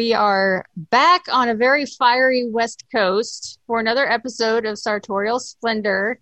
[0.00, 6.18] We are back on a very fiery West Coast for another episode of Sartorial Splendor.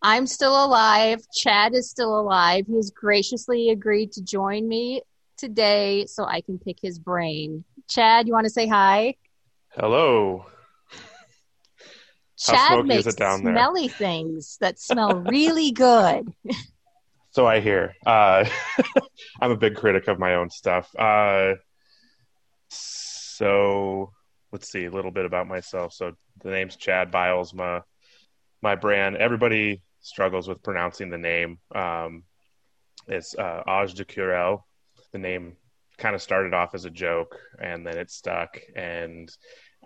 [0.00, 1.20] I'm still alive.
[1.34, 2.64] Chad is still alive.
[2.66, 5.02] He has graciously agreed to join me
[5.36, 7.64] today so I can pick his brain.
[7.86, 9.14] Chad, you want to say hi?
[9.74, 10.46] Hello.
[12.38, 16.32] Chad makes smelly things that smell really good.
[17.32, 17.94] so I hear.
[18.06, 18.48] Uh,
[19.42, 20.88] I'm a big critic of my own stuff.
[20.98, 21.56] Uh,
[23.38, 24.10] so
[24.50, 25.92] let's see a little bit about myself.
[25.92, 27.54] So the name's Chad Biles.
[27.54, 27.82] My
[28.62, 29.16] my brand.
[29.16, 31.58] Everybody struggles with pronouncing the name.
[31.72, 32.24] Um,
[33.06, 34.64] it's uh, Aj de Curel.
[35.12, 35.56] The name
[35.98, 38.58] kind of started off as a joke, and then it stuck.
[38.74, 39.30] And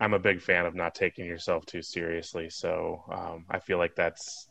[0.01, 2.49] I'm a big fan of not taking yourself too seriously.
[2.49, 4.49] So um, I feel like that's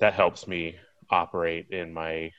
[0.00, 0.76] that helps me
[1.08, 2.30] operate in my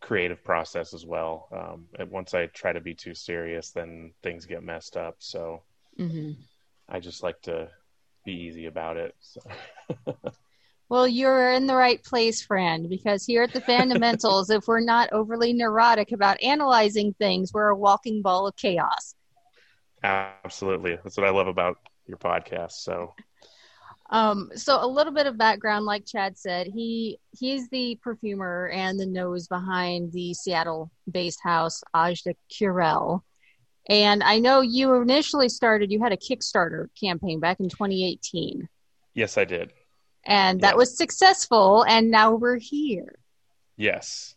[0.00, 1.48] creative process as well.
[1.52, 5.16] Um, and once I try to be too serious, then things get messed up.
[5.18, 5.62] So
[5.98, 6.32] mm-hmm.
[6.88, 7.68] I just like to
[8.24, 9.14] be easy about it.
[9.20, 9.40] So.
[10.88, 15.12] well, you're in the right place, friend, because here at the Fundamentals, if we're not
[15.12, 19.14] overly neurotic about analyzing things, we're a walking ball of chaos.
[20.02, 20.96] Absolutely.
[21.02, 22.72] That's what I love about your podcast.
[22.72, 23.14] So
[24.10, 28.98] um, so a little bit of background, like Chad said, he he's the perfumer and
[28.98, 33.22] the nose behind the Seattle-based house Aj de Curel.
[33.88, 35.92] And I know you initially started.
[35.92, 38.68] You had a Kickstarter campaign back in 2018.
[39.14, 39.72] Yes, I did.
[40.24, 43.16] And that was successful, and now we're here.
[43.76, 44.34] Yes.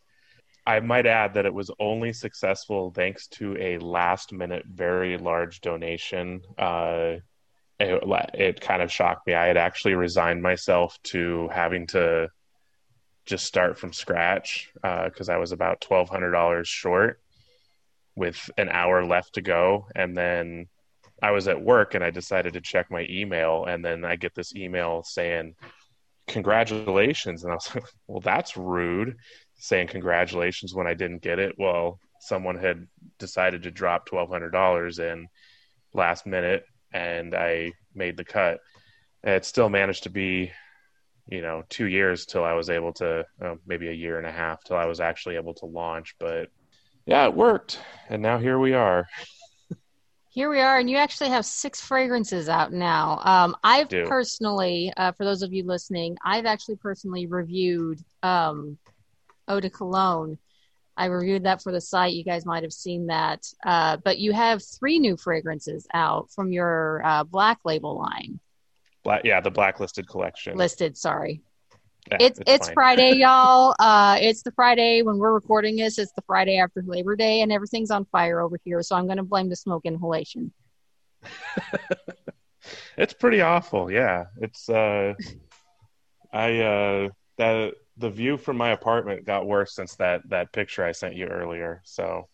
[0.65, 5.59] I might add that it was only successful thanks to a last minute, very large
[5.59, 7.15] donation uh,
[7.83, 9.33] it, it kind of shocked me.
[9.33, 12.29] I had actually resigned myself to having to
[13.25, 17.19] just start from scratch because uh, I was about twelve hundred dollars short
[18.15, 20.67] with an hour left to go, and then
[21.21, 24.35] I was at work and I decided to check my email, and then I get
[24.35, 25.55] this email saying
[26.27, 29.17] congratulations, and I was like, well, that's rude,
[29.55, 31.55] saying congratulations when I didn't get it.
[31.57, 32.87] Well, someone had
[33.19, 35.27] decided to drop twelve hundred dollars in
[35.93, 38.59] last minute and I made the cut.
[39.23, 40.51] It still managed to be,
[41.27, 44.31] you know, two years till I was able to, uh, maybe a year and a
[44.31, 46.15] half till I was actually able to launch.
[46.19, 46.49] But
[47.05, 49.07] yeah, it worked, and now here we are.
[50.29, 53.21] Here we are, and you actually have six fragrances out now.
[53.23, 58.77] Um, I've personally, uh, for those of you listening, I've actually personally reviewed um,
[59.47, 60.39] Eau de Cologne
[60.95, 62.13] I reviewed that for the site.
[62.13, 63.45] You guys might have seen that.
[63.65, 68.39] Uh, but you have three new fragrances out from your uh, black label line.
[69.03, 70.55] Black, yeah, the blacklisted collection.
[70.55, 71.41] Listed, sorry.
[72.11, 73.75] Yeah, it's it's, it's Friday, y'all.
[73.79, 75.97] Uh, it's the Friday when we're recording this.
[75.97, 78.81] It's the Friday after Labor Day, and everything's on fire over here.
[78.81, 80.53] So I'm going to blame the smoke inhalation.
[82.97, 83.91] it's pretty awful.
[83.91, 84.69] Yeah, it's.
[84.69, 85.13] Uh,
[86.31, 90.91] I uh, that the view from my apartment got worse since that that picture I
[90.91, 91.81] sent you earlier.
[91.85, 92.27] So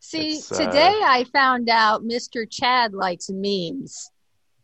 [0.00, 2.48] See, uh, today uh, I found out Mr.
[2.48, 4.10] Chad likes memes.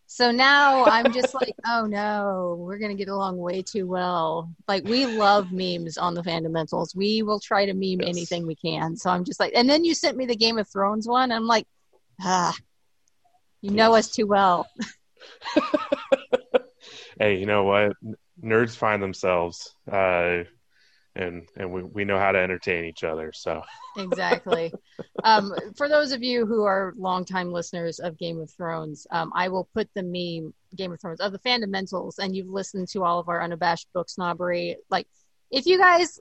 [0.06, 4.52] So now I'm just like, oh no, we're going to get along way too well.
[4.68, 6.94] Like, we love memes on the fundamentals.
[6.94, 8.08] We will try to meme yes.
[8.08, 8.94] anything we can.
[8.94, 11.32] So I'm just like, and then you sent me the Game of Thrones one.
[11.32, 11.66] I'm like,
[12.20, 12.54] ah,
[13.62, 14.68] you know us too well.
[17.18, 17.92] hey, you know what?
[18.42, 20.42] Nerds find themselves uh,
[21.14, 23.62] and and we, we know how to entertain each other so.
[23.96, 24.72] Exactly.
[25.24, 29.48] Um, for those of you who are longtime listeners of game of thrones um, i
[29.48, 33.18] will put the meme game of thrones of the fundamentals and you've listened to all
[33.18, 34.76] of our unabashed book snobbery.
[34.90, 35.06] Like
[35.50, 36.18] if you guys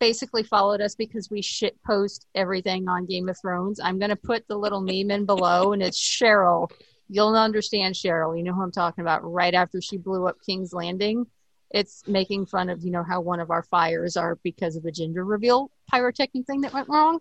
[0.00, 4.16] basically followed us because we shit post everything on game of thrones i'm going to
[4.16, 6.70] put the little meme in below and it's cheryl.
[7.10, 8.36] You'll understand cheryl.
[8.36, 11.26] You know who i'm talking about right after she blew up king's landing
[11.70, 14.92] it's making fun of you know how one of our fires are because of a
[14.92, 17.18] gender reveal pyrotechnic thing that went wrong.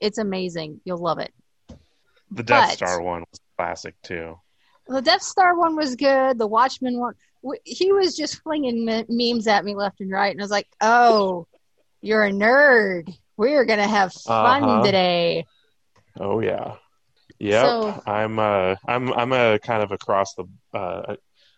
[0.00, 0.80] It's amazing.
[0.84, 1.32] You'll love it.
[2.30, 4.38] The death but, star one was classic too.
[4.88, 6.38] The death star one was good.
[6.38, 7.14] The watchman one
[7.64, 11.46] he was just flinging memes at me left and right and i was like oh
[12.00, 13.14] you're a nerd.
[13.36, 14.84] We're gonna have fun uh-huh.
[14.84, 15.46] today.
[16.18, 16.76] Oh yeah.
[17.38, 17.66] Yep.
[17.66, 21.16] So, i'm uh i'm i'm a kind of across the uh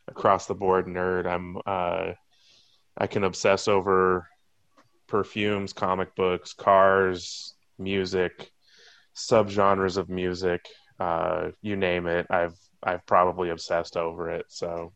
[0.08, 1.26] across the board nerd.
[1.26, 2.14] I'm uh
[2.98, 4.28] I can obsess over
[5.06, 8.50] perfumes, comic books, cars, music,
[9.16, 10.66] subgenres of music,
[11.00, 12.26] uh, you name it.
[12.28, 14.46] I've I've probably obsessed over it.
[14.48, 14.92] So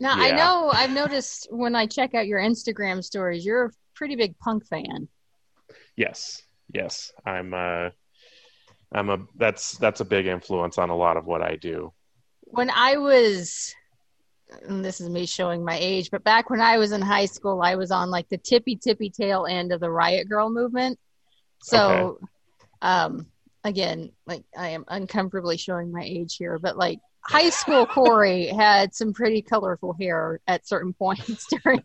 [0.00, 0.22] now yeah.
[0.22, 4.38] I know I've noticed when I check out your Instagram stories, you're a pretty big
[4.38, 5.08] punk fan.
[5.96, 7.52] Yes, yes, I'm.
[7.52, 7.90] Uh,
[8.94, 11.92] I'm a that's that's a big influence on a lot of what I do.
[12.42, 13.74] When I was
[14.68, 17.76] this is me showing my age, but back when I was in high school, I
[17.76, 20.98] was on like the tippy tippy tail end of the Riot grrrl movement.
[21.62, 22.26] So, okay.
[22.82, 23.26] um,
[23.64, 28.94] again, like I am uncomfortably showing my age here, but like high school Corey had
[28.94, 31.82] some pretty colorful hair at certain points during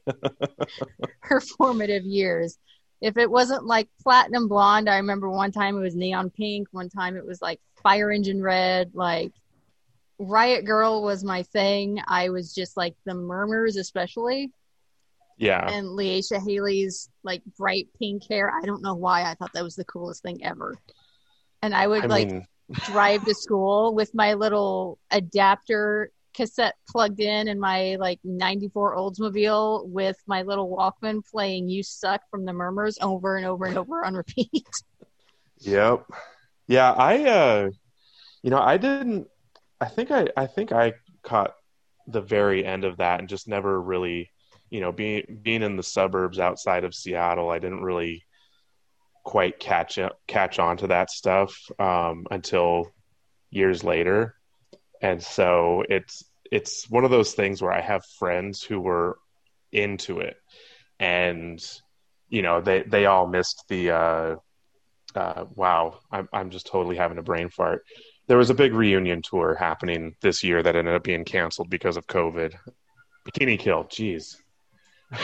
[1.22, 2.58] her formative years
[3.02, 6.90] if it wasn't like platinum blonde, I remember one time it was neon pink, one
[6.90, 9.34] time it was like fire engine red, like
[10.20, 12.00] Riot grrrl was my thing.
[12.08, 14.52] I was just like the murmurs, especially.
[15.38, 15.70] Yeah.
[15.70, 18.52] And Leisha Hailey's like bright pink hair.
[18.52, 20.76] I don't know why I thought that was the coolest thing ever.
[21.62, 22.48] And I would I like mean...
[22.86, 29.88] drive to school with my little adapter cassette plugged in in my like 94 Oldsmobile
[29.88, 34.06] with my little Walkman playing You Suck from the Murmurs over and over and over
[34.06, 34.52] on repeat.
[35.62, 36.06] Yep.
[36.68, 37.70] Yeah, I uh
[38.44, 39.28] you know, I didn't
[39.80, 40.94] I think I I think I
[41.24, 41.54] caught
[42.08, 44.32] the very end of that and just never really,
[44.70, 48.24] you know, being being in the suburbs outside of Seattle, I didn't really
[49.24, 52.92] quite catch up, catch on to that stuff um until
[53.52, 54.38] years later
[55.02, 59.18] and so it's it's one of those things where I have friends who were
[59.72, 60.38] into it,
[61.00, 61.64] and
[62.30, 63.92] you know they they all missed the.
[63.92, 64.36] Uh,
[65.16, 67.84] uh, wow, I'm I'm just totally having a brain fart.
[68.28, 71.98] There was a big reunion tour happening this year that ended up being canceled because
[71.98, 72.56] of COVID.
[73.26, 74.38] Bikini Kill, jeez.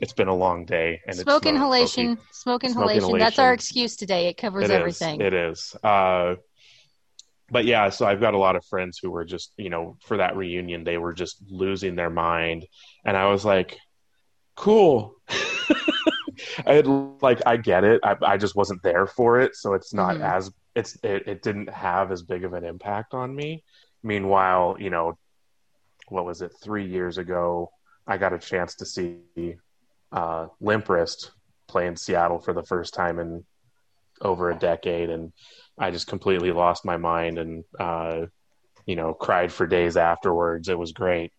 [0.00, 2.72] it's been a long day and smoke inhalation smoke inhalation.
[2.72, 6.36] smoke inhalation that's our excuse today it covers it everything it is uh,
[7.52, 10.16] but yeah, so I've got a lot of friends who were just, you know, for
[10.16, 12.66] that reunion, they were just losing their mind.
[13.04, 13.78] And I was like,
[14.56, 15.16] cool.
[15.28, 18.00] I had like, I get it.
[18.02, 19.54] I, I, just wasn't there for it.
[19.54, 20.24] So it's not mm-hmm.
[20.24, 23.62] as, it's, it, it didn't have as big of an impact on me.
[24.02, 25.18] Meanwhile, you know,
[26.08, 27.70] what was it, three years ago,
[28.06, 29.18] I got a chance to see
[30.10, 31.30] uh, Limp Wrist
[31.68, 33.44] play in Seattle for the first time in
[34.20, 35.10] over a decade.
[35.10, 35.32] And
[35.78, 38.26] I just completely lost my mind and, uh,
[38.86, 40.68] you know, cried for days afterwards.
[40.68, 41.32] It was great.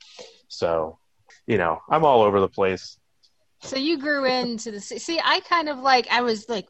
[0.47, 0.97] So,
[1.45, 2.97] you know, I'm all over the place.
[3.61, 5.21] So you grew into the see.
[5.23, 6.67] I kind of like I was like,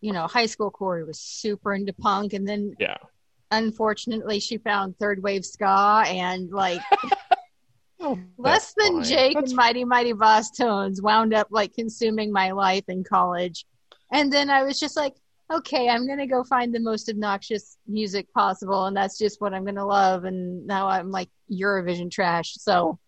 [0.00, 2.96] you know, high school Corey was super into punk, and then yeah,
[3.50, 6.80] unfortunately, she found third wave ska and like.
[8.00, 9.04] oh, less than fine.
[9.04, 9.50] Jake that's...
[9.50, 13.64] and Mighty Mighty Bosstones wound up like consuming my life in college,
[14.12, 15.14] and then I was just like,
[15.52, 19.54] okay, I'm going to go find the most obnoxious music possible, and that's just what
[19.54, 20.24] I'm going to love.
[20.24, 22.54] And now I'm like Eurovision trash.
[22.54, 22.98] So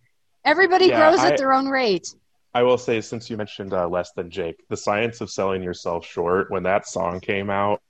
[0.45, 2.15] everybody yeah, grows I, at their own rate.
[2.55, 6.07] I will say, since you mentioned uh, Less Than Jake, the science of selling yourself
[6.07, 7.83] short, when that song came out,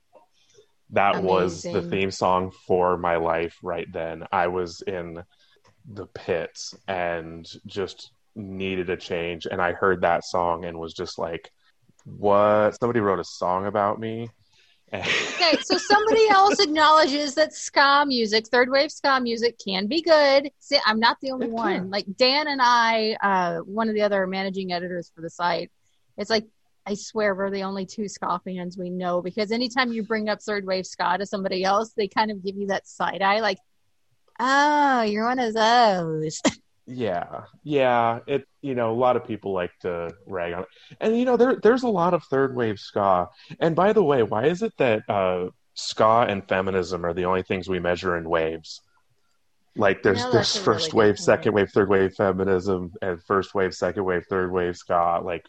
[0.91, 1.25] that Amazing.
[1.25, 4.25] was the theme song for my life right then.
[4.31, 5.23] I was in
[5.91, 9.45] the pits and just needed a change.
[9.45, 11.51] And I heard that song and was just like,
[12.05, 12.77] what?
[12.79, 14.29] Somebody wrote a song about me
[14.93, 20.49] okay, so somebody else acknowledges that ska music, third wave ska music, can be good.
[20.59, 21.89] See, I'm not the only one.
[21.89, 25.71] Like Dan and I, uh, one of the other managing editors for the site,
[26.17, 26.47] it's like
[26.85, 30.41] I swear we're the only two ska fans we know because anytime you bring up
[30.41, 33.59] third wave ska to somebody else, they kind of give you that side eye, like,
[34.39, 36.41] "Oh, you're one of those."
[36.91, 38.19] Yeah, yeah.
[38.25, 40.67] It you know a lot of people like to rag on it,
[40.99, 43.29] and you know there there's a lot of third wave ska.
[43.59, 47.43] And by the way, why is it that uh, ska and feminism are the only
[47.43, 48.81] things we measure in waves?
[49.75, 54.03] Like there's there's first really wave, second wave, third wave feminism, and first wave, second
[54.03, 55.21] wave, third wave ska.
[55.23, 55.45] Like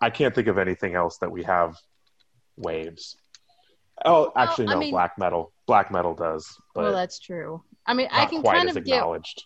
[0.00, 1.74] I can't think of anything else that we have
[2.56, 3.16] waves.
[4.04, 4.80] Oh, actually, well, no.
[4.80, 6.60] Mean, black metal, black metal does.
[6.74, 7.62] But well, that's true.
[7.86, 9.04] I mean, I can kind of get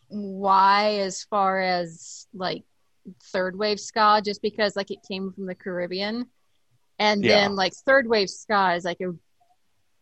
[0.08, 2.64] why, as far as like
[3.32, 6.26] third wave ska, just because like it came from the Caribbean,
[6.98, 7.42] and yeah.
[7.42, 9.12] then like third wave ska is like a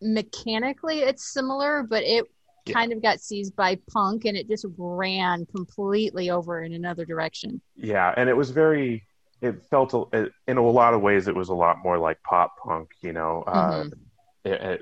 [0.01, 2.27] mechanically it's similar, but it
[2.67, 2.75] yeah.
[2.75, 7.61] kind of got seized by punk and it just ran completely over in another direction.
[7.75, 9.05] Yeah, and it was very.
[9.43, 12.91] It felt in a lot of ways it was a lot more like pop punk,
[13.01, 13.89] you know, uh, mm-hmm.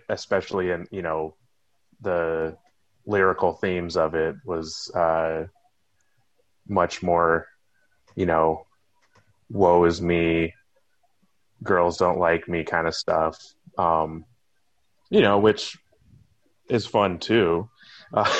[0.08, 1.34] Especially in you know
[2.00, 2.56] the
[3.06, 5.46] lyrical themes of it was uh,
[6.68, 7.46] much more,
[8.14, 8.66] you know,
[9.50, 10.54] woe is me,
[11.62, 13.38] girls don't like me kind of stuff.
[13.78, 14.24] Um,
[15.10, 15.76] you know, which
[16.68, 17.68] is fun too.
[18.12, 18.30] Uh,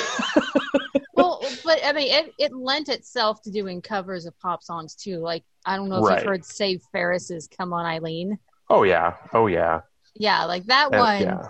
[1.13, 5.17] well, but I mean, it, it lent itself to doing covers of pop songs too.
[5.17, 6.19] Like, I don't know if right.
[6.19, 8.37] you've heard Save Ferris's "Come On Eileen."
[8.69, 9.81] Oh yeah, oh yeah,
[10.19, 10.45] yeah.
[10.45, 11.21] Like that and, one.
[11.21, 11.47] Yeah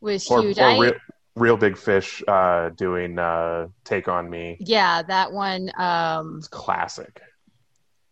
[0.00, 0.58] was Or, huge.
[0.58, 0.94] or I, real,
[1.36, 5.70] Reel Big Fish uh, doing uh, "Take on Me." yeah, that one.
[5.76, 7.20] Um, It's classic.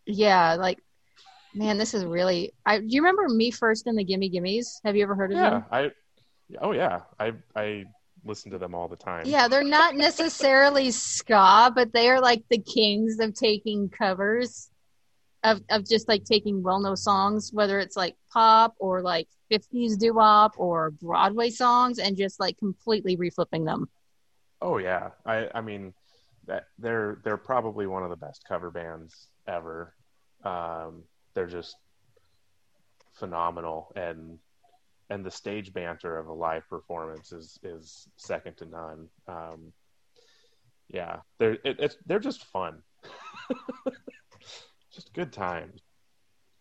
[0.05, 0.79] yeah, like,
[1.53, 2.53] man, this is really.
[2.65, 4.79] I do you remember Me First and the Gimme Gimmes?
[4.83, 5.53] Have you ever heard of them?
[5.53, 5.65] Yeah, them?
[5.71, 5.91] I.
[6.61, 7.85] Oh yeah, I I
[8.23, 9.25] listen to them all the time.
[9.25, 14.69] Yeah, they're not necessarily ska, but they are like the kings of taking covers
[15.43, 20.55] of of just like taking well-known songs, whether it's like pop or like 50s doo-wop
[20.57, 23.89] or Broadway songs and just like completely reflipping them.
[24.61, 25.93] Oh yeah, I I mean
[26.47, 29.93] that they're they're probably one of the best cover bands ever.
[30.43, 31.03] Um,
[31.33, 31.75] they're just
[33.13, 34.39] phenomenal, and
[35.09, 39.07] and the stage banter of a live performance is is second to none.
[39.27, 39.73] Um,
[40.89, 42.81] yeah, they're it, they're just fun,
[44.97, 45.81] just good times.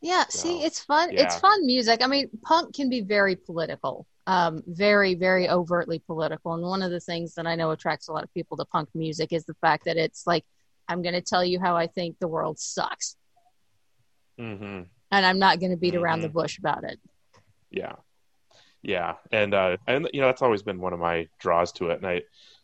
[0.02, 1.11] Yeah, see, it's fun.
[1.16, 2.02] It's fun music.
[2.02, 6.52] I mean, punk can be very political, um, very, very overtly political.
[6.52, 8.90] And one of the things that I know attracts a lot of people to punk
[8.95, 10.45] music is the fact that it's like,
[10.87, 13.16] I'm going to tell you how I think the world sucks,
[14.38, 16.33] hmm and I'm not going to beat around the Mhm.
[16.33, 17.00] bush about it.
[17.71, 17.97] Yeah,
[18.83, 21.99] yeah, and uh, and you know that's always been one of my draws to it,
[21.99, 22.23] and I,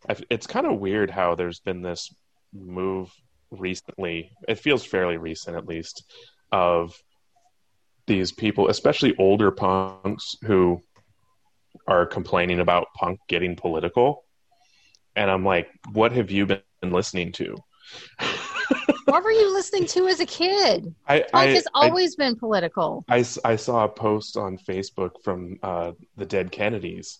[0.08, 2.14] I it's kind of weird how there's been this
[2.52, 3.10] move
[3.52, 4.30] recently.
[4.48, 6.04] It feels fairly recent, at least,
[6.50, 6.94] of
[8.06, 10.82] these people, especially older punks, who
[11.86, 14.24] are complaining about punk getting political,
[15.16, 17.56] and I'm like, what have you been listening to?
[19.04, 20.94] What were you listening to as a kid?
[21.06, 23.04] I, Punk I, has I always been political.
[23.08, 27.18] I, I saw a post on Facebook from uh, the dead Kennedys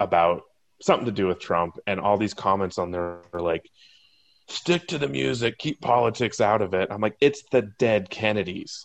[0.00, 0.42] about
[0.80, 3.68] something to do with Trump, and all these comments on there are like,
[4.48, 8.84] "Stick to the music, keep politics out of it." I'm like, "It's the dead Kennedys.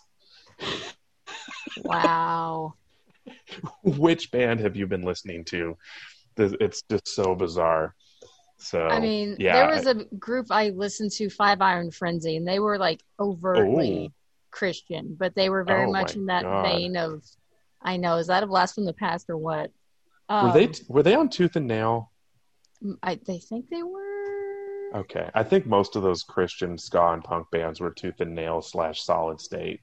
[1.77, 2.75] Wow.
[3.83, 5.77] Which band have you been listening to?"
[6.37, 7.95] It's just so bizarre.
[8.57, 12.47] So I mean, yeah, there was a group I listened to, Five Iron Frenzy, and
[12.47, 14.13] they were like overtly Ooh.
[14.51, 16.63] Christian, but they were very Oh much in that God.
[16.63, 17.23] vein of,
[17.81, 19.71] I know, is that a blast from the past or what?
[20.29, 22.11] were Um, they were they on Tooth and Nail?
[23.01, 24.32] I they think they were.
[24.93, 28.61] Okay, I think most of those Christian ska and punk bands were Tooth and Nail
[28.61, 29.81] slash Solid State.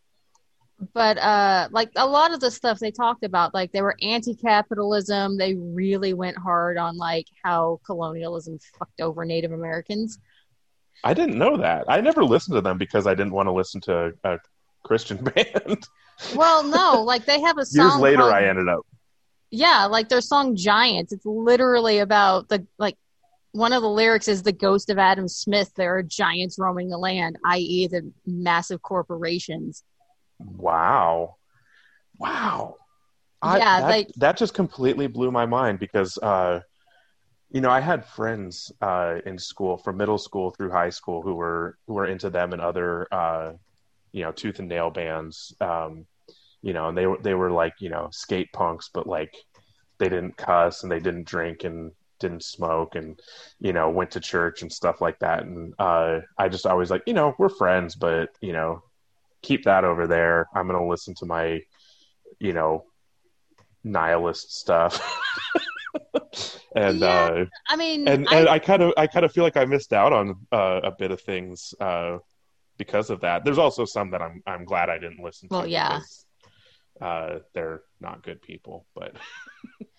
[0.94, 5.36] But uh, like a lot of the stuff they talked about, like they were anti-capitalism.
[5.36, 10.18] They really went hard on like how colonialism fucked over Native Americans.
[11.04, 11.84] I didn't know that.
[11.88, 14.38] I never listened to them because I didn't want to listen to a
[14.84, 15.86] Christian band.
[16.34, 17.86] Well, no, like they have a song.
[17.86, 18.86] Years later, called- I ended up.
[19.50, 21.12] Yeah, like their song Giants.
[21.12, 22.96] It's literally about the like
[23.52, 25.73] one of the lyrics is the ghost of Adam Smith.
[25.75, 29.83] There are giants roaming the land, i.e., the massive corporations.
[30.38, 31.37] Wow,
[32.19, 32.76] wow.
[33.42, 36.61] I, Yeah, that, like- that just completely blew my mind because, uh,
[37.50, 41.35] you know, I had friends uh, in school from middle school through high school who
[41.35, 43.52] were who were into them and other, uh,
[44.12, 45.52] you know, tooth and nail bands.
[45.61, 46.07] Um,
[46.62, 49.35] you know, and they were they were like you know skate punks, but like
[49.99, 53.18] they didn't cuss and they didn't drink and didn't smoke and
[53.58, 55.42] you know went to church and stuff like that.
[55.42, 58.82] And uh, I just always like you know we're friends, but you know
[59.42, 60.46] keep that over there.
[60.54, 61.62] I'm gonna listen to my
[62.38, 62.84] you know
[63.84, 65.00] nihilist stuff.
[66.76, 67.06] and Yeah.
[67.08, 69.64] uh I mean, and, I, and I kind of I kind of feel like I
[69.64, 72.18] missed out on uh, a bit of things uh,
[72.78, 73.44] because of that.
[73.44, 75.54] There's also some that I'm I'm glad I didn't listen to.
[75.56, 75.98] Well, yeah.
[75.98, 76.26] because,
[77.00, 79.16] uh, they're not good people, but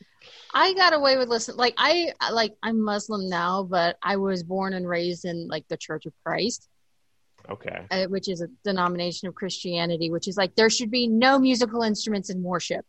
[0.53, 1.55] I got away with listen.
[1.55, 5.77] Like I like I'm Muslim now, but I was born and raised in like the
[5.77, 6.67] Church of Christ.
[7.49, 11.39] okay, uh, which is a denomination of Christianity, which is like there should be no
[11.39, 12.85] musical instruments in worship.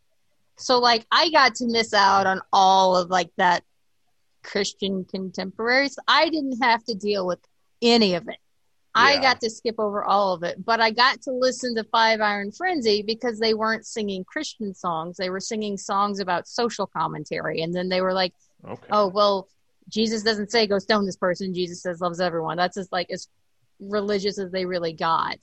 [0.57, 3.65] So like I got to miss out on all of like that
[4.43, 5.97] Christian contemporaries.
[6.09, 7.41] I didn't have to deal with
[7.81, 8.37] any of it.
[8.95, 12.21] I got to skip over all of it, but I got to listen to Five
[12.21, 15.17] Iron Frenzy because they weren't singing Christian songs.
[15.17, 17.63] They were singing songs about social commentary.
[17.63, 18.35] And then they were like,
[18.69, 19.49] okay, oh, well,
[19.89, 21.55] Jesus doesn't say go stone this person.
[21.55, 22.57] Jesus says loves everyone.
[22.57, 23.29] That's as like as
[23.81, 25.39] religious as they really got.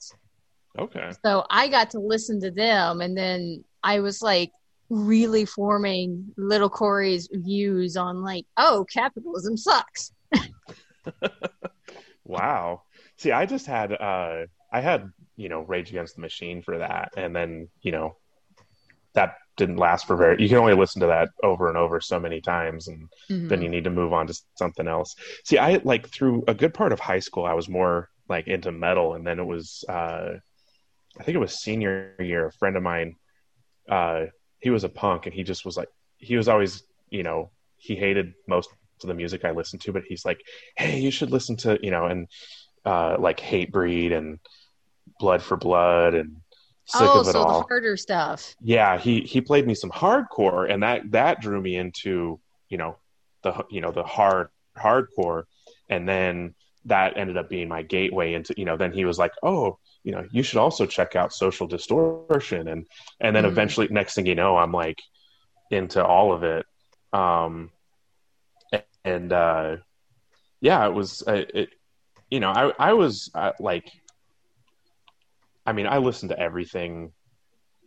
[0.78, 4.52] okay, So I got to listen to them, and then I was like
[4.88, 10.12] really forming little Corey's views on like, oh, capitalism sucks.
[12.24, 12.82] wow.
[13.20, 17.10] See, I just had uh, I had you know Rage Against the Machine for that,
[17.18, 18.16] and then you know
[19.12, 20.42] that didn't last for very.
[20.42, 23.68] You can only listen to that over and over so many times, and then you
[23.68, 25.16] need to move on to something else.
[25.44, 28.72] See, I like through a good part of high school, I was more like into
[28.72, 30.36] metal, and then it was, uh,
[31.18, 32.46] I think it was senior year.
[32.46, 33.16] A friend of mine,
[33.86, 34.26] uh,
[34.60, 37.96] he was a punk, and he just was like, he was always, you know, he
[37.96, 38.70] hated most
[39.02, 40.40] of the music I listened to, but he's like,
[40.76, 42.28] "Hey, you should listen to you know," and
[42.84, 44.38] uh, like Hatebreed and
[45.18, 46.36] Blood for Blood and
[46.86, 47.60] Sick oh, so all.
[47.60, 48.56] the harder stuff.
[48.60, 52.96] Yeah, he he played me some hardcore, and that that drew me into you know
[53.42, 55.44] the you know the hard hardcore,
[55.88, 56.54] and then
[56.86, 60.12] that ended up being my gateway into you know then he was like oh you
[60.12, 62.86] know you should also check out social distortion and
[63.20, 64.98] and then mm eventually next thing you know i'm like
[65.70, 66.64] into all of it
[67.12, 67.70] um
[69.04, 69.76] and uh
[70.60, 71.70] yeah it was uh, it
[72.30, 73.90] you know i i was uh, like
[75.66, 77.12] i mean i listened to everything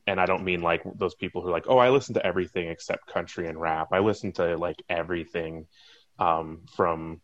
[0.07, 2.67] and i don't mean like those people who are like oh i listen to everything
[2.67, 3.88] except country and rap.
[3.91, 5.65] I listen to like everything
[6.19, 7.21] um from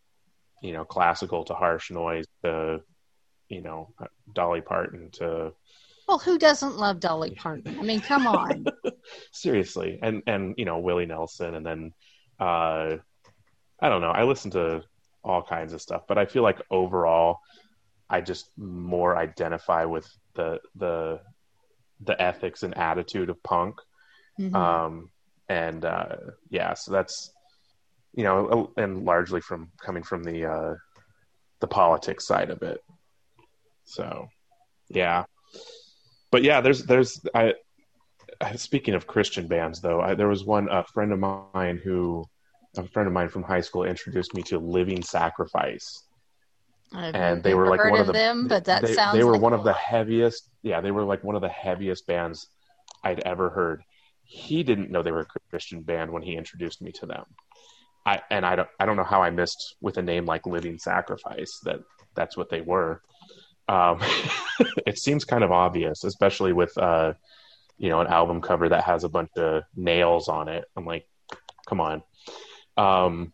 [0.61, 2.81] you know classical to harsh noise to
[3.49, 3.93] you know
[4.33, 5.53] Dolly Parton to
[6.07, 7.77] well who doesn't love Dolly Parton?
[7.79, 8.65] I mean come on.
[9.31, 9.99] Seriously.
[10.01, 11.93] And and you know Willie Nelson and then
[12.39, 12.97] uh
[13.81, 14.11] I don't know.
[14.11, 14.83] I listen to
[15.23, 17.39] all kinds of stuff but I feel like overall
[18.09, 21.19] I just more identify with the the
[22.01, 23.75] the ethics and attitude of punk
[24.39, 24.55] mm-hmm.
[24.55, 25.11] um
[25.49, 26.15] and uh
[26.49, 27.31] yeah so that's
[28.13, 30.75] you know, and largely from coming from the uh,
[31.59, 32.81] the politics side of it.
[33.85, 34.27] So,
[34.89, 35.25] yeah,
[36.31, 37.53] but yeah, there's there's I.
[38.55, 42.25] Speaking of Christian bands, though, I, there was one a friend of mine who,
[42.77, 46.03] a friend of mine from high school, introduced me to Living Sacrifice,
[46.93, 49.33] I've and they were like one of, the them, but that they, sounds they were
[49.33, 50.49] like one of the heaviest.
[50.63, 52.47] Yeah, they were like one of the heaviest bands
[53.03, 53.83] I'd ever heard.
[54.23, 57.25] He didn't know they were a Christian band when he introduced me to them.
[58.05, 60.79] I and I don't I don't know how I missed with a name like Living
[60.79, 61.79] Sacrifice that
[62.15, 63.01] that's what they were.
[63.67, 63.99] Um,
[64.87, 67.13] it seems kind of obvious, especially with uh,
[67.77, 70.65] you know an album cover that has a bunch of nails on it.
[70.75, 71.07] I'm like,
[71.67, 72.01] come on.
[72.77, 73.33] Um,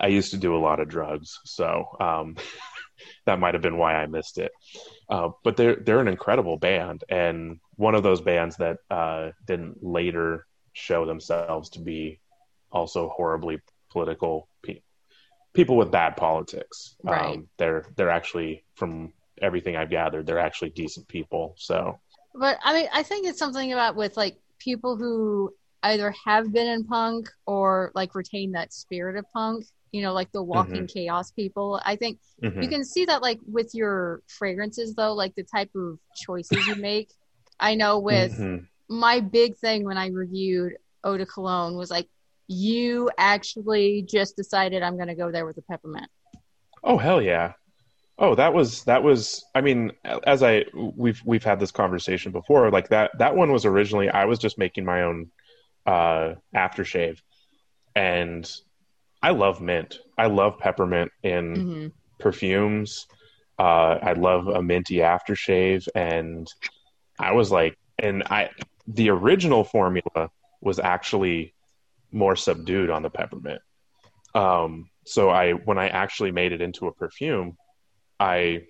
[0.00, 2.36] I used to do a lot of drugs, so um,
[3.26, 4.52] that might have been why I missed it.
[5.08, 9.82] Uh, but they're they're an incredible band, and one of those bands that uh, didn't
[9.82, 12.20] later show themselves to be
[12.70, 14.82] also horribly political pe-
[15.54, 16.96] people with bad politics.
[17.02, 17.36] Right.
[17.36, 21.54] Um, they're they're actually from everything I've gathered, they're actually decent people.
[21.56, 21.98] So,
[22.34, 26.68] but I mean, I think it's something about with like people who either have been
[26.68, 29.64] in punk or like retain that spirit of punk.
[29.92, 30.86] You know, like the walking mm-hmm.
[30.86, 31.80] chaos people.
[31.84, 32.60] I think mm-hmm.
[32.60, 36.74] you can see that like with your fragrances though, like the type of choices you
[36.76, 37.10] make.
[37.58, 38.64] I know with mm-hmm.
[38.94, 42.08] my big thing when I reviewed Eau de Cologne was like
[42.48, 46.08] you actually just decided I'm going to go there with the peppermint.
[46.84, 47.54] Oh hell yeah!
[48.18, 49.44] Oh, that was that was.
[49.54, 52.70] I mean, as I we've we've had this conversation before.
[52.70, 55.30] Like that that one was originally I was just making my own
[55.86, 57.18] uh, aftershave,
[57.94, 58.50] and
[59.22, 59.98] I love mint.
[60.18, 61.86] I love peppermint in mm-hmm.
[62.18, 63.06] perfumes.
[63.58, 66.46] Uh, I love a minty aftershave, and
[67.18, 68.50] I was like, and I
[68.86, 71.54] the original formula was actually
[72.12, 73.60] more subdued on the peppermint.
[74.34, 77.56] Um, so I when I actually made it into a perfume,
[78.20, 78.64] I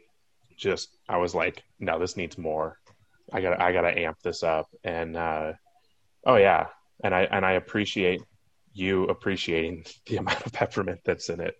[0.56, 2.78] just I was like, no, this needs more.
[3.32, 4.68] I gotta I got to amp this up.
[4.84, 5.52] And uh,
[6.24, 6.68] oh yeah,
[7.02, 8.22] and I and I appreciate
[8.72, 11.56] you appreciating the amount of peppermint that's in it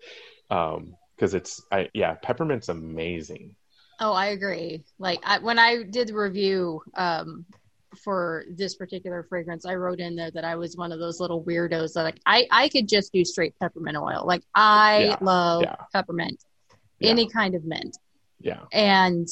[0.49, 3.55] because um, it's I yeah peppermint's amazing.
[3.99, 4.85] Oh, I agree.
[4.99, 7.47] Like I, when I did the review, um,
[8.05, 11.43] for this particular fragrance, I wrote in there that I was one of those little
[11.43, 14.25] weirdos that like I I could just do straight peppermint oil.
[14.27, 15.77] Like I yeah, love yeah.
[15.93, 16.43] peppermint,
[17.01, 17.11] yeah.
[17.11, 17.97] any kind of mint.
[18.41, 18.61] Yeah.
[18.73, 19.27] And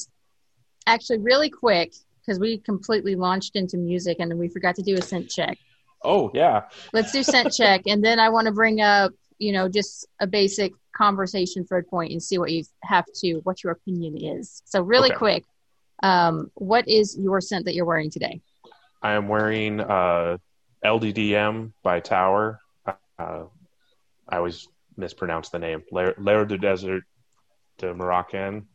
[0.87, 4.95] actually, really quick because we completely launched into music and then we forgot to do
[4.95, 5.59] a scent check.
[6.05, 6.63] Oh yeah.
[6.93, 10.27] Let's do scent check, and then I want to bring up you know just a
[10.27, 14.63] basic conversation thread point and see what you have to what your opinion is.
[14.65, 15.19] So really okay.
[15.19, 15.45] quick,
[16.03, 18.41] um, what is your scent that you're wearing today?
[19.03, 20.39] I am wearing uh,
[20.85, 22.59] LDDM by Tauer.
[22.87, 23.45] Uh,
[24.29, 25.83] I always mispronounce the name.
[25.91, 27.03] L'air du Desert
[27.79, 28.67] de Moroccan.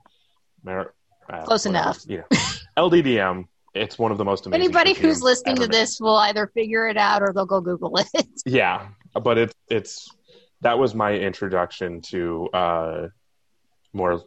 [0.63, 0.94] Mar-
[1.30, 2.00] uh, Close enough.
[2.08, 2.24] Yeah.
[2.78, 3.46] LDDM.
[3.73, 4.63] It's one of the most amazing.
[4.63, 8.27] Anybody who's listening to this will either figure it out or they'll go Google it.
[8.45, 8.88] yeah,
[9.21, 10.08] but it's it's
[10.62, 13.08] that was my introduction to uh,
[13.93, 14.21] more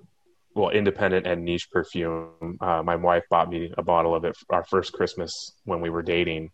[0.54, 2.58] well independent and niche perfume.
[2.60, 6.02] Uh, my wife bought me a bottle of it our first Christmas when we were
[6.02, 6.50] dating,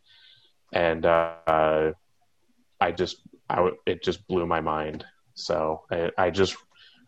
[0.72, 1.92] and uh,
[2.80, 3.16] I just
[3.48, 5.04] I it just blew my mind.
[5.34, 6.56] So I, I just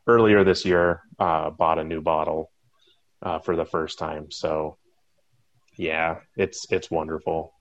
[0.06, 2.50] earlier this year uh, bought a new bottle
[3.22, 4.30] uh, for the first time.
[4.30, 4.76] So
[5.80, 7.54] yeah, it's it's wonderful.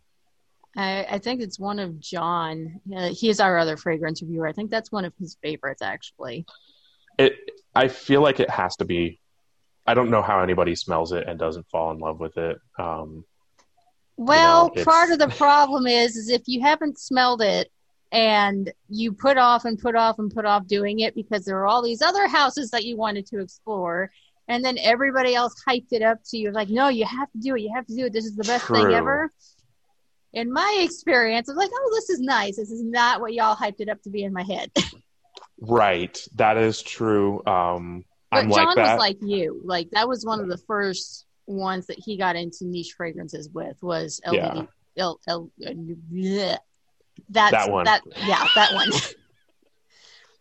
[0.76, 2.82] I, I think it's one of John.
[2.96, 4.46] Uh, he is our other fragrance reviewer.
[4.46, 6.46] I think that's one of his favorites, actually.
[7.18, 7.34] It.
[7.74, 9.22] I feel like it has to be.
[9.88, 12.58] I don't know how anybody smells it and doesn't fall in love with it.
[12.78, 13.24] Um,
[14.18, 17.72] Well, know, part of the problem is, is if you haven't smelled it
[18.12, 21.68] and you put off and put off and put off doing it because there are
[21.68, 24.12] all these other houses that you wanted to explore,
[24.50, 27.56] and then everybody else hyped it up to you like, no, you have to do
[27.56, 27.62] it.
[27.62, 28.14] You have to do it.
[28.14, 29.32] This is the best thing ever.
[30.34, 32.58] In my experience, I was like, oh, this is nice.
[32.58, 34.72] This is not what y'all hyped it up to be in my head.
[35.62, 36.20] right.
[36.36, 37.46] That is true.
[37.46, 38.94] Um, But I'm John like that.
[38.94, 39.62] was like you.
[39.64, 43.78] Like that was one of the first ones that he got into niche fragrances with
[43.84, 44.68] was LVD.
[44.98, 46.58] L, L, uh, bleh.
[47.30, 47.86] That's, That one.
[47.86, 48.90] That yeah, that one.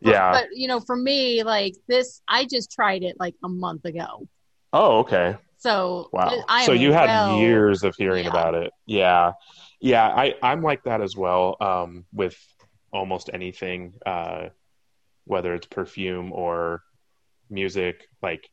[0.02, 0.32] But- yeah.
[0.32, 4.28] But you know, for me, like this, I just tried it like a month ago.
[4.72, 5.36] oh, okay.
[5.60, 6.44] So Wow.
[6.48, 8.30] I so you had well- years of hearing yeah.
[8.30, 8.72] about it.
[8.86, 9.32] Yeah.
[9.80, 10.06] Yeah.
[10.06, 12.36] I, I'm like that as well um, with
[12.92, 14.50] almost anything, uh,
[15.24, 16.82] whether it's perfume or
[17.50, 18.08] music.
[18.22, 18.48] Like,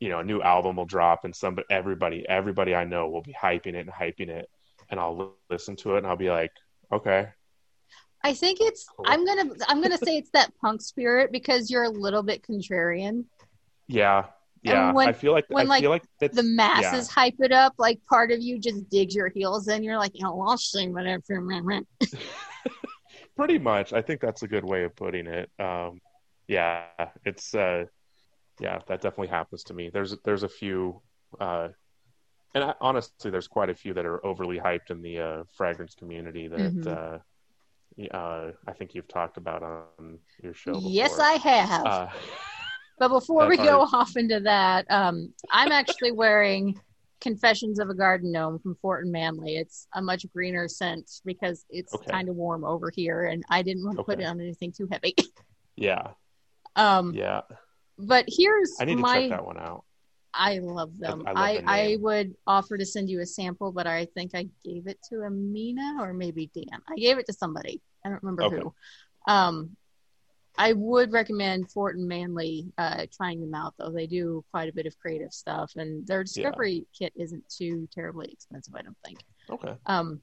[0.00, 3.32] you know, a new album will drop and somebody, everybody, everybody I know will be
[3.40, 4.48] hyping it and hyping it.
[4.90, 6.50] And I'll li- listen to it and I'll be like,
[6.92, 7.28] okay.
[8.26, 8.84] I think it's.
[8.84, 9.04] Cool.
[9.08, 9.50] I'm gonna.
[9.68, 13.24] I'm gonna say it's that punk spirit because you're a little bit contrarian.
[13.88, 14.26] Yeah.
[14.62, 14.92] Yeah.
[14.92, 17.74] when- I feel like, when, I like, feel like it's, the masses hype it up,
[17.78, 21.22] like part of you just digs your heels and you're like, oh, I'll sing whatever.
[23.36, 26.00] pretty much i think that's a good way of putting it um
[26.48, 26.86] yeah
[27.26, 27.84] it's uh
[28.60, 31.02] yeah that definitely happens to me there's there's a few
[31.38, 31.68] uh
[32.54, 35.94] and I, honestly there's quite a few that are overly hyped in the uh fragrance
[35.94, 36.86] community that Mhm.
[36.86, 37.18] uh
[38.12, 40.90] uh i think you've talked about on your show before.
[40.90, 41.86] Yes, I have.
[41.86, 42.06] uh,
[42.98, 46.80] but before we go off into that, um, I'm actually wearing
[47.20, 49.58] Confessions of a Garden Gnome from Fort and Manlé.
[49.58, 52.10] It's a much greener scent because it's Okay.
[52.10, 54.24] kind of warm over here, and I didn't want to put Okay.
[54.24, 55.14] it on anything too heavy.
[55.76, 56.08] yeah
[56.76, 57.40] um, yeah
[57.98, 59.20] but here's i need to my.
[59.22, 59.84] check that one out
[60.36, 61.22] I love them.
[61.26, 64.48] I love I, I, would offer to send you a sample, but I think I
[64.64, 66.80] gave it to Amina or maybe Dan.
[66.88, 67.80] I gave it to somebody.
[68.04, 68.56] I don't remember Okay.
[68.56, 68.74] who.
[69.26, 69.76] Um,
[70.58, 73.90] I would recommend Fort and Manlé uh, trying them out, though.
[73.90, 78.28] They do quite a bit of creative stuff, and their discovery kit isn't too terribly
[78.32, 79.18] expensive, I don't think.
[79.50, 80.20] okay Um,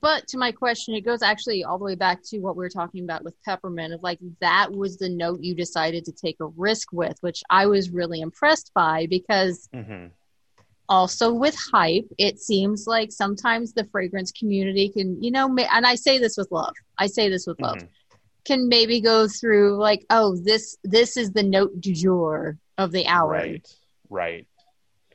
[0.00, 2.68] but to my question, it goes actually all the way back to what we were
[2.70, 6.46] talking about with peppermint of like that was the note you decided to take a
[6.46, 10.06] risk with, which I was really impressed by because hmm
[10.88, 15.86] also with hype, it seems like sometimes the fragrance community can, you know, ma- and
[15.86, 16.74] I say this with love.
[16.98, 17.78] I say this with love.
[17.78, 17.88] Mhm.
[18.44, 23.06] Can maybe go through like, oh, this this is the note du jour of the
[23.06, 23.66] hour, right
[24.08, 24.46] right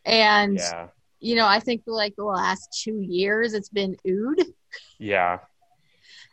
[0.06, 0.88] and yeah
[1.22, 4.46] you know, I think for like the last two years, it's been oud.
[5.00, 5.40] Yeah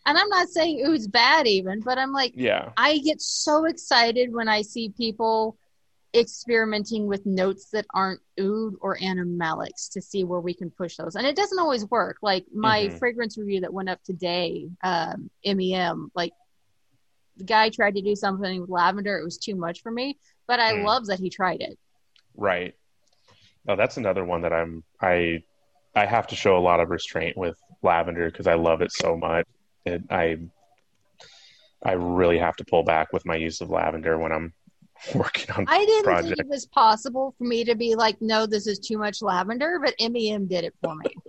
[0.06, 3.64] And I'm not saying it was bad even, but I'm like, yeah I get so
[3.66, 5.56] excited when I see people
[6.14, 11.14] experimenting with notes that aren't oud or animalics to see where we can push those.
[11.16, 12.18] And it doesn't always work.
[12.22, 12.98] Like my Mhm.
[12.98, 16.32] fragrance review that went up today, um, MEM, like
[17.36, 19.18] the guy tried to do something with lavender.
[19.18, 20.84] It was too much for me, but I Mm.
[20.84, 21.78] love that he tried it.
[22.36, 22.74] Right.
[23.64, 25.42] No, that's another one that I'm I
[25.94, 29.16] I have to show a lot of restraint with lavender because I love it so
[29.16, 29.46] much.
[29.84, 30.38] It, I
[31.84, 34.52] I really have to pull back with my use of lavender when I'm
[35.14, 35.66] working on.
[35.68, 36.26] I didn't project.
[36.26, 39.80] think it was possible for me to be like, no, this is too much lavender,
[39.82, 41.06] but MEM did it for me.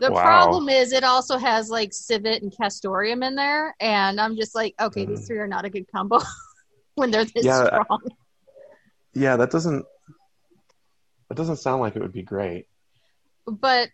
[0.00, 0.22] The Wow.
[0.22, 4.74] problem is it also has like civet and castoreum in there, and I'm just like,
[4.80, 5.26] okay, these Mhm.
[5.26, 6.18] three are not a good combo
[6.96, 8.00] when they're this Yeah, I- strong.
[9.14, 9.84] Yeah, that doesn't
[11.28, 12.66] that doesn't sound like it would be great.
[13.46, 13.88] But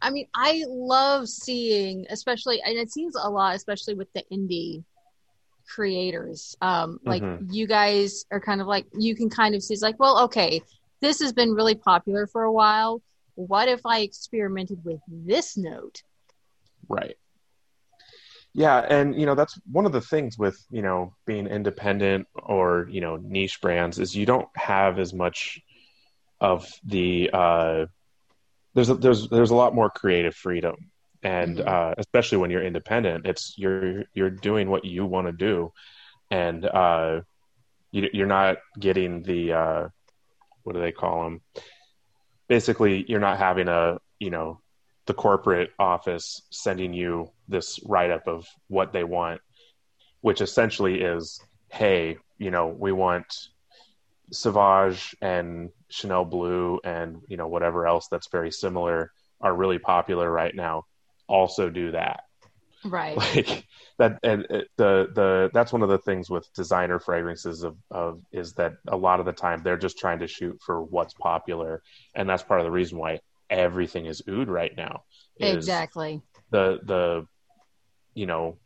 [0.00, 4.84] I mean, I love seeing, especially, and it seems a lot, especially with the indie
[5.68, 6.56] creators.
[6.60, 7.52] Um, like Mhm.
[7.52, 10.60] you guys are kind of like you can kind of see it's like, well, okay,
[11.00, 13.02] this has been really popular for a while.
[13.34, 16.02] What if I experimented with this note?
[16.88, 17.16] Right.
[18.54, 22.86] Yeah, and you know that's one of the things with you know being independent or
[22.90, 25.60] you know niche brands is you don't have as much
[26.40, 27.86] of the uh,
[28.74, 30.76] there's a, there's there's a lot more creative freedom,
[31.22, 31.66] and Mhm.
[31.66, 35.72] uh, especially when you're independent, it's you're you're doing what you want to do,
[36.30, 37.20] and uh,
[37.90, 39.88] you, you're not getting the uh,
[40.62, 41.42] what do they call them?
[42.48, 44.60] Basically, you're not having a you know
[45.06, 49.40] the corporate office sending you this write up of what they want,
[50.20, 53.26] which essentially is, hey, you know, we want
[54.32, 60.30] Sauvage and Chanel Bleu and you know whatever else that's very similar are really popular
[60.30, 60.84] right now.
[61.28, 62.24] also do that.
[62.84, 63.16] Right.
[63.36, 63.66] Like
[63.98, 68.20] that, and it, the the that's one of the things with designer fragrances of of
[68.32, 71.82] is that a lot of the time they're just trying to shoot for what's popular,
[72.14, 75.02] and that's part of the reason why everything is oud right now.
[75.38, 76.22] exactly.
[76.50, 77.26] The the
[78.14, 78.58] you know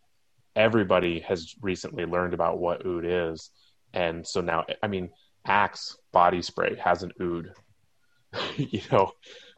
[0.55, 3.51] everybody has recently learned about what oud is,
[3.93, 5.11] and so now I mean
[5.47, 7.53] Axe body spray has an oud.
[8.57, 9.13] you know,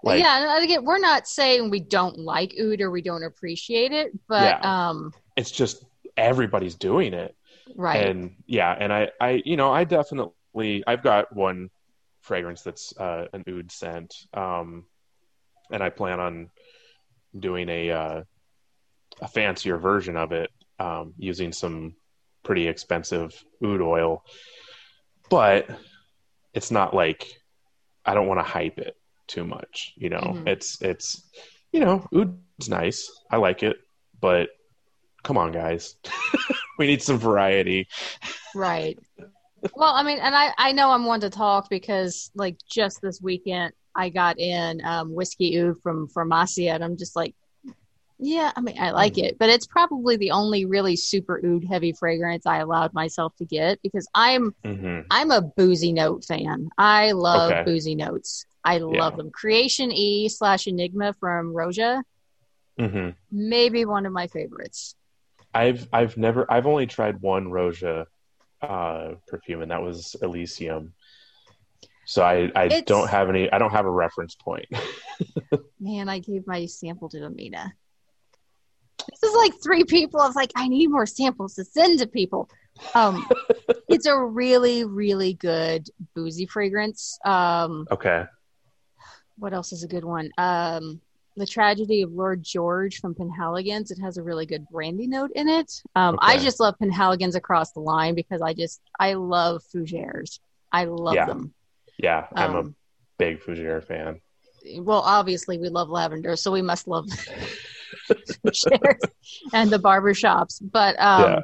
[0.05, 3.93] like yeah, and again, we're not saying we don't like oud or we don't appreciate
[3.93, 5.85] it, but um, it's just
[6.17, 7.35] everybody's doing it.
[7.77, 8.07] right.
[8.07, 11.71] and yeah and i i you know i definitely i've got one
[12.21, 14.85] fragrance that's uh, an oud scent um
[15.71, 16.51] and i plan on
[17.39, 18.23] doing a uh,
[19.21, 21.95] a fancier version of it um using some
[22.43, 24.25] pretty expensive oud oil
[25.29, 25.69] but
[26.55, 27.41] it's not like
[28.05, 30.49] i don't want to hype it too much you know Mhm.
[30.49, 31.29] it's it's
[31.73, 33.77] you know oud's nice i like it
[34.21, 34.49] but
[35.23, 35.97] come on guys
[36.79, 37.87] we need some variety
[38.55, 38.99] Right.
[39.75, 43.21] Well, I mean, and I, I know I'm one to talk because, like, just this
[43.21, 47.35] weekend, I got in um, whiskey oud from Farmacia, and I'm just like,
[48.19, 49.25] yeah, I mean, I like Mm.
[49.25, 53.45] it, but it's probably the only really super oud heavy fragrance I allowed myself to
[53.45, 56.69] get because I'm hmm I'm a boozy note fan.
[56.77, 57.63] I love Okay.
[57.65, 58.45] boozy notes.
[58.65, 59.17] I love Yeah.
[59.19, 59.31] them.
[59.31, 62.03] Creation E slash Enigma from Roja,
[62.79, 64.95] hmm maybe one of my favorites.
[65.55, 68.07] I've I've never I've only tried one Roja
[68.61, 70.93] uh, perfume, and that was Elysium.
[72.05, 74.67] So I I It's- don't have any I don't have a reference point.
[75.81, 77.73] Man, I gave my sample to Amina.
[79.11, 80.21] This is like three people.
[80.21, 82.49] I was like, I need more samples to send to people.
[82.95, 83.27] Um,
[83.89, 87.19] it's a really, really good boozy fragrance.
[87.25, 88.25] Um, okay.
[89.39, 90.31] what else is a good one?
[90.39, 91.01] Um,
[91.37, 93.91] the Tragedy of Lord George from Penhaligon's.
[93.93, 95.73] It has a really good brandy note in it.
[95.95, 100.41] Um, I just love Penhaligon's across the line because I just I love fougères.
[100.73, 101.27] I love Yeah.
[101.27, 101.55] them.
[101.99, 102.75] Yeah, I'm a Um,
[103.19, 104.21] big Fougere fan.
[104.81, 107.07] well, obviously we love lavender, so we must love
[109.53, 110.59] and the barber shops.
[110.61, 111.41] But um, Yeah.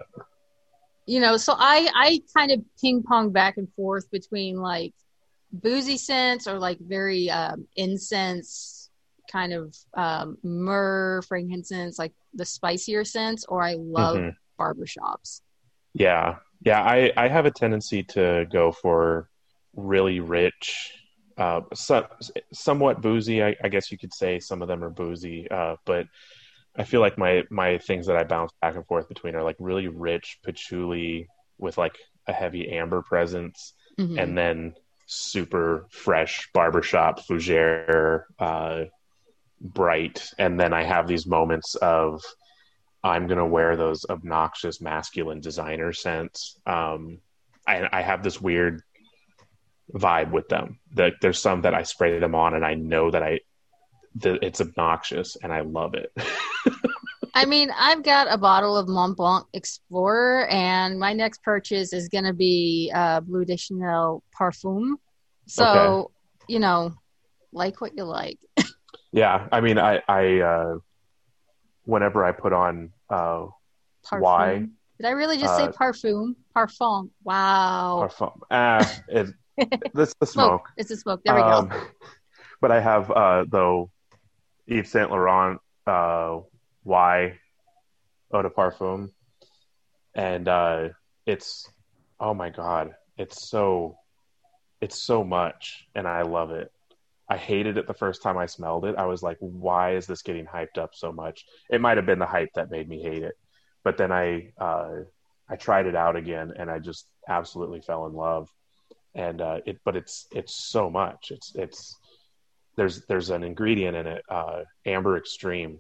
[1.07, 4.95] you know, so I I kind of ping pong back and forth between like
[5.53, 8.91] boozy scents or like very um, incense
[9.31, 14.37] kind of um, myrrh frankincense, like the spicier scents, or I love Mhm.
[14.59, 15.43] barber shops.
[15.95, 16.83] Yeah, yeah.
[16.83, 19.29] I I have a tendency to go for
[19.77, 20.93] really rich,
[21.37, 22.07] uh, so,
[22.53, 23.43] somewhat boozy.
[23.43, 26.07] I, I guess you could say some of them are boozy, uh, but
[26.77, 29.57] I feel like my my things that I bounce back and forth between are like
[29.59, 34.21] really rich patchouli with like a heavy amber presence, Mhm.
[34.21, 34.75] and then
[35.07, 38.85] super fresh barbershop fougere, uh,
[39.61, 42.23] bright, and then I have these moments of
[43.03, 46.59] I'm gonna wear those obnoxious masculine designer scents.
[46.67, 47.19] Um,
[47.67, 48.83] I, I have this weird
[49.93, 50.79] vibe with them.
[50.95, 53.41] That there's some that I spray them on, and I know that I
[54.17, 56.13] that it's obnoxious, and I love it.
[57.37, 62.09] I mean, I've got a bottle of Mont Blanc Explorer, and my next purchase is
[62.09, 64.95] going to be uh, Bleu de Chanel Parfum.
[65.47, 66.13] So,
[66.47, 66.95] you know,
[67.53, 68.39] like what you like.
[69.13, 70.75] yeah, I mean, I I uh,
[71.85, 73.47] whenever I put on uh,
[74.07, 74.21] Parfum.
[74.21, 74.67] Why?
[74.99, 76.37] Did I really just say Uh, parfum?
[76.55, 77.11] Parfum.
[77.25, 78.09] Wow.
[78.09, 79.35] parfum, ah, it,
[79.95, 80.27] that's the smoke.
[80.27, 80.69] smoke.
[80.77, 81.21] It's a smoke.
[81.25, 81.81] There we Um, go.
[82.61, 83.91] But I have uh, though
[84.67, 86.41] Yves Saint Laurent uh,
[86.85, 87.39] Y
[88.33, 89.11] eau de parfum,
[90.15, 90.89] and uh,
[91.27, 91.69] it's
[92.19, 93.97] oh my god, it's so
[94.81, 96.71] it's so much, and I love it.
[97.29, 98.97] I hated it the first time I smelled it.
[98.97, 101.45] I was like, why is this getting hyped up so much?
[101.71, 103.35] It might have been the hype that made me hate it,
[103.83, 104.91] but then I uh,
[105.49, 108.49] I tried it out again, and I just absolutely fell in love.
[109.15, 111.31] And uh, it, but it's it's so much.
[111.31, 111.97] It's it's
[112.77, 115.79] there's there's an ingredient in it, uh, Amber Extreme,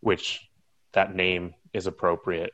[0.00, 0.40] which
[0.92, 2.50] that name is appropriate.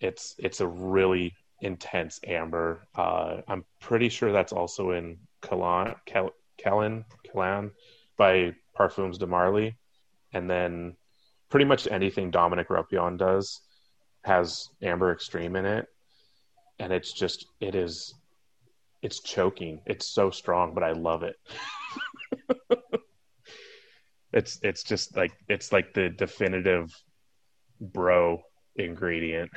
[0.00, 2.86] It's it's a really intense amber.
[2.94, 5.96] Uh, I'm pretty sure that's also in Kel-
[6.58, 7.70] Kellen Kalan
[8.16, 9.76] by Parfums de Marly,
[10.32, 10.96] and then
[11.50, 13.60] pretty much anything Dominique Ropion does
[14.24, 15.86] has Amber Extreme in it,
[16.78, 18.14] and it's just it is
[19.02, 19.80] it's choking.
[19.86, 21.36] It's so strong, but I love it.
[24.32, 26.90] it's it's just like it's like the definitive
[27.80, 28.42] bro
[28.76, 29.50] ingredient.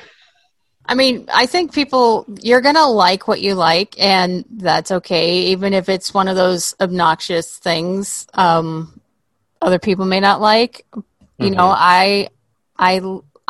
[0.86, 5.38] I mean, I think people, you're going to like what you like, and that's okay,
[5.44, 9.00] even if it's one of those obnoxious things um,
[9.62, 10.86] other people may not like.
[11.40, 11.76] You know, Mhm.
[11.78, 12.30] I
[12.78, 13.00] I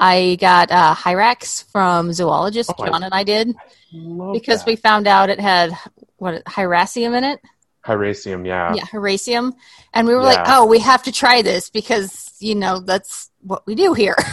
[0.04, 2.70] I got uh, Hyrax from Zoologist.
[2.78, 3.56] Oh, I- John and I did
[3.94, 4.68] Love because that.
[4.68, 5.72] we found out it had
[6.18, 7.40] what Hyraceum in it.
[7.86, 8.74] Hyraceum, yeah.
[8.76, 9.54] yeah, Hyraceum,
[9.94, 13.66] and we were like, oh, we have to try this because you know that's what
[13.66, 14.18] we do here.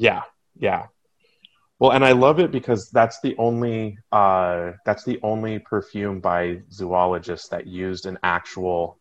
[0.00, 0.22] Yeah,
[0.56, 0.86] yeah.
[1.80, 6.60] Well, and I love it because that's the only uh, that's the only perfume by
[6.70, 9.00] zoologists that used an actual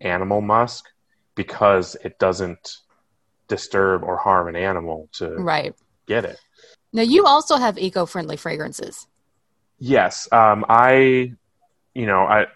[0.00, 0.86] animal musk
[1.34, 2.78] because it doesn't
[3.48, 5.74] disturb or harm an animal to right
[6.06, 6.38] get it.
[6.92, 9.06] now, you also have eco-friendly fragrances.
[9.78, 11.32] Yes, um, I,
[11.94, 12.46] you know, I,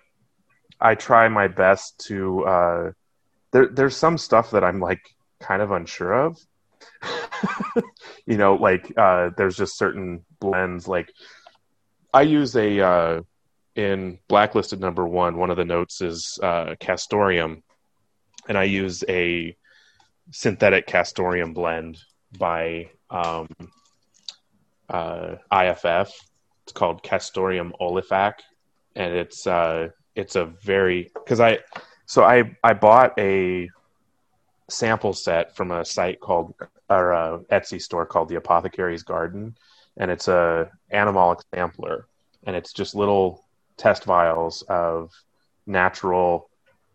[0.81, 2.44] I try my best to.
[2.44, 2.92] Uh,
[3.53, 5.01] there, there's some stuff that I'm like
[5.40, 6.38] kind of unsure of.
[8.27, 10.87] you know, like uh, there's just certain blends.
[10.87, 11.11] Like
[12.12, 13.20] I use a uh,
[13.75, 15.37] in blacklisted number one.
[15.37, 17.62] One of the notes is uh, castoreum,
[18.49, 19.57] and I use a
[20.30, 21.98] synthetic castoreum blend
[22.38, 23.48] by um,
[24.88, 26.12] uh, IFF
[26.66, 28.40] it's called Castoreum olefac,
[28.96, 31.60] and it's uh, it's a very because I
[32.06, 33.70] so I I bought a
[34.68, 36.54] sample set from a site called
[36.90, 39.56] or a Etsy store called the Apothecary's Garden,
[39.96, 42.08] and it's a animalic sampler,
[42.44, 43.44] and it's just little
[43.76, 45.12] test vials of
[45.66, 46.50] natural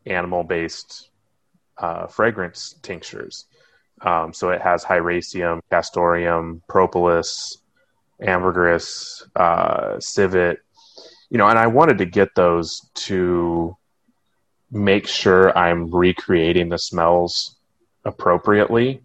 [0.06, 1.11] animal based
[1.82, 3.46] uh, fragrance tinctures.
[4.02, 7.58] Um, so it has hyraceum, castoreum, propolis,
[8.22, 10.60] ambergris, uh, civet,
[11.30, 13.76] you know, and I wanted to get those to
[14.72, 17.58] make sure I'm recreating the smells
[18.06, 19.02] appropriately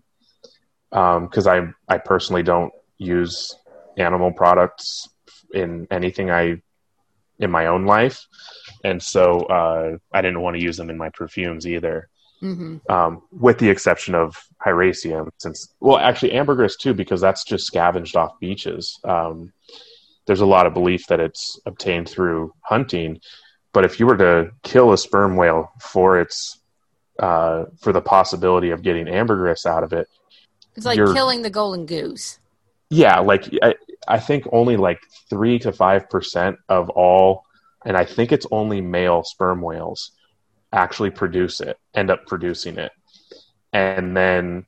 [0.91, 3.55] because I I personally don't use
[3.97, 5.09] animal products
[5.53, 6.63] in anything I
[7.39, 8.27] in my own life,
[8.83, 12.09] and so uh, I didn't want to use them in my perfumes either
[12.41, 17.67] hmm um, with the exception of Hyraceum, since well, actually ambergris too, because that's just
[17.67, 18.99] scavenged off beaches.
[19.05, 19.53] Um,
[20.27, 23.21] there's a lot of belief that it's obtained through hunting,
[23.73, 26.59] but if you were to kill a sperm whale for its
[27.19, 30.09] uh, for the possibility of getting ambergris out of it,
[30.75, 32.39] It's like killing the golden goose.
[32.91, 33.75] yeah, like I,
[34.07, 37.45] I think only like three to five percent of all,
[37.85, 40.11] and I think it's only male sperm whales
[40.77, 42.93] actually produce it, end up producing it,
[43.73, 44.67] and then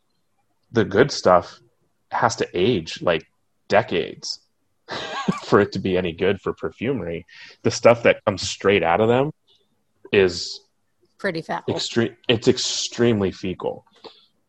[0.72, 1.60] the good stuff
[2.10, 3.24] has to age like
[3.68, 4.40] decades
[5.44, 7.26] for it to be any good for perfumery.
[7.62, 9.32] The stuff that comes straight out of them
[10.12, 10.60] is
[11.18, 11.62] Pretty foul.
[11.68, 13.84] extreme it's extremely fecal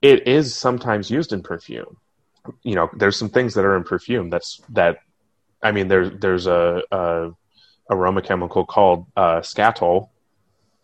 [0.01, 1.97] it is sometimes used in perfume
[2.63, 4.99] you know there's some things that are in perfume that's that
[5.63, 7.31] i mean there there's a, a
[7.89, 10.09] aroma chemical called uh, skatole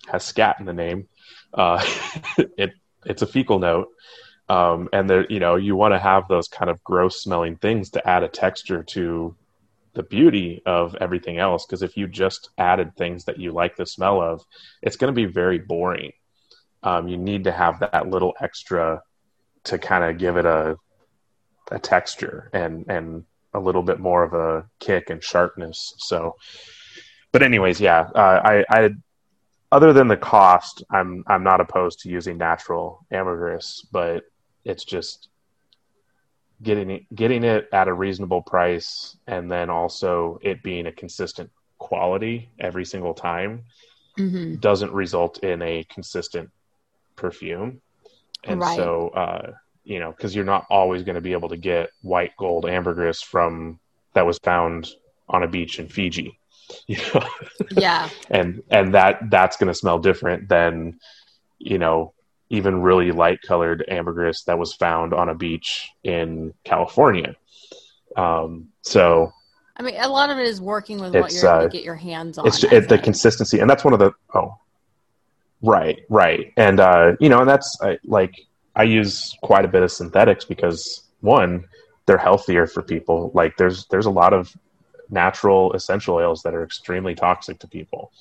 [0.08, 1.08] has scat in the name.
[1.54, 1.84] Uh,
[2.58, 2.74] it
[3.06, 3.90] it's a fecal note.
[4.48, 7.92] Um, and there you know you want to have those kind of gross smelling things
[7.92, 9.36] to add a texture to
[9.94, 11.66] the beauty of everything else.
[11.66, 14.44] Because if you just added things that you like the smell of
[14.82, 16.12] it's going to be very boring.
[16.84, 19.02] Um, you need to have that little extra
[19.66, 20.78] to kind of give it a
[21.72, 25.94] a texture and and a little bit more of a kick and sharpness.
[25.98, 26.36] So
[27.36, 28.90] but anyways yeah uh, i i
[29.76, 34.24] other than the cost i'm i'm not opposed to using natural ambergris but
[34.66, 35.30] it's just
[36.64, 41.50] getting it getting it at a reasonable price and then also it being a consistent
[41.80, 43.64] quality every single time
[44.18, 46.50] hmm doesn't result in a consistent
[47.16, 47.82] perfume.
[48.46, 48.76] And Right.
[48.76, 49.52] so uh
[49.84, 53.22] you know because you're not always going to be able to get white gold ambergris
[53.22, 53.80] from
[54.14, 54.90] that was found
[55.30, 56.40] on a beach in fiji
[56.88, 57.28] you know?
[57.72, 58.10] Yeah.
[58.30, 61.00] and and that that's going to smell different than
[61.60, 62.14] you know
[62.50, 67.36] even really light colored ambergris that was found on a beach in california.
[68.16, 69.32] Um so
[69.78, 71.84] I mean, a lot of it is working with what you're able uh, to get
[71.84, 72.48] your hands on.
[72.48, 74.58] it's it, the consistency and that's one of the oh.
[75.62, 76.54] Right right.
[76.58, 78.40] And uh you know and that's I, like
[78.76, 81.66] i use quite a bit of synthetics because one
[82.06, 83.32] they're healthier for people.
[83.34, 84.56] Like there's there's a lot of
[85.10, 88.12] natural essential oils that are extremely toxic to people.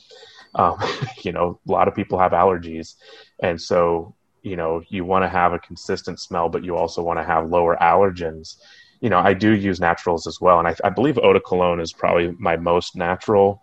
[0.54, 0.76] Um,
[1.22, 2.94] you know a lot of people have allergies.
[3.40, 7.18] And so you know you want to have a consistent smell but you also want
[7.18, 8.56] to have lower allergens.
[9.00, 10.58] You know i do use naturals as well.
[10.58, 13.62] And i, I believe eau de cologne is probably my most natural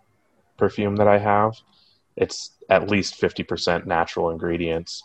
[0.56, 1.54] perfume that i have.
[2.16, 5.02] It's at least 50% natural ingredients.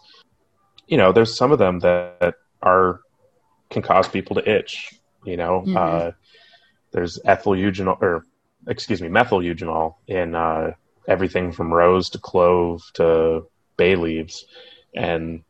[0.87, 3.01] You know there's some of them that are
[3.69, 4.93] can cause people to itch
[5.25, 5.75] you know Mhm.
[5.75, 6.11] uh,
[6.97, 8.25] there's ethyl eugenol or
[8.67, 10.71] excuse me methyl eugenol in uh,
[11.07, 13.45] everything from rose to clove to
[13.77, 14.45] bay leaves
[14.95, 15.43] and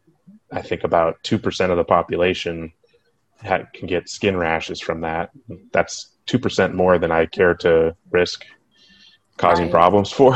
[0.51, 2.73] I think about two percent of the population
[3.41, 5.29] ha- can get skin rashes from that.
[5.71, 8.43] That's two percent more than I care to risk
[9.37, 9.71] causing Right.
[9.71, 10.35] problems for.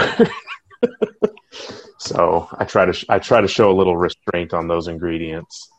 [1.97, 5.69] so I try to sh- I try to show a little restraint on those ingredients.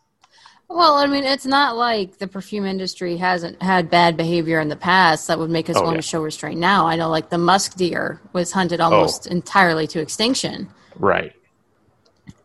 [0.74, 4.76] Well, I mean, it's not like the perfume industry hasn't had bad behavior in the
[4.76, 6.00] past that would make us Oh, want yeah.
[6.00, 6.86] to show restraint now.
[6.86, 8.84] I know, like the musk deer was hunted Oh.
[8.84, 10.68] almost entirely to extinction.
[10.96, 11.32] Right.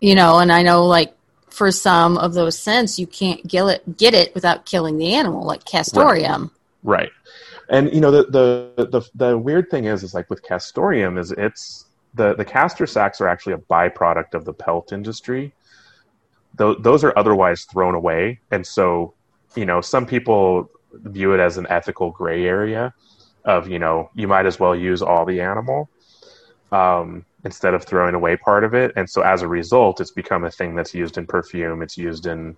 [0.02, 1.16] You know, and I know, like
[1.50, 5.46] for some of those scents, you can't get it get it without killing the animal,
[5.46, 6.52] like castoreum.
[6.84, 7.12] Right.
[7.70, 8.26] And you know the,
[8.78, 12.86] the the the weird thing is is like with castoreum is it's the the castor
[12.88, 15.54] sacs are actually a byproduct of the pelt industry.
[16.58, 19.14] Tho- those are otherwise thrown away, and so
[19.56, 22.94] you know some people view it as an ethical gray area
[23.46, 25.90] of you know you might as well use all the animal
[26.72, 30.44] um, instead of throwing away part of it, and so as a result, it's become
[30.44, 31.82] a thing that's used in perfume.
[31.82, 32.58] It's used in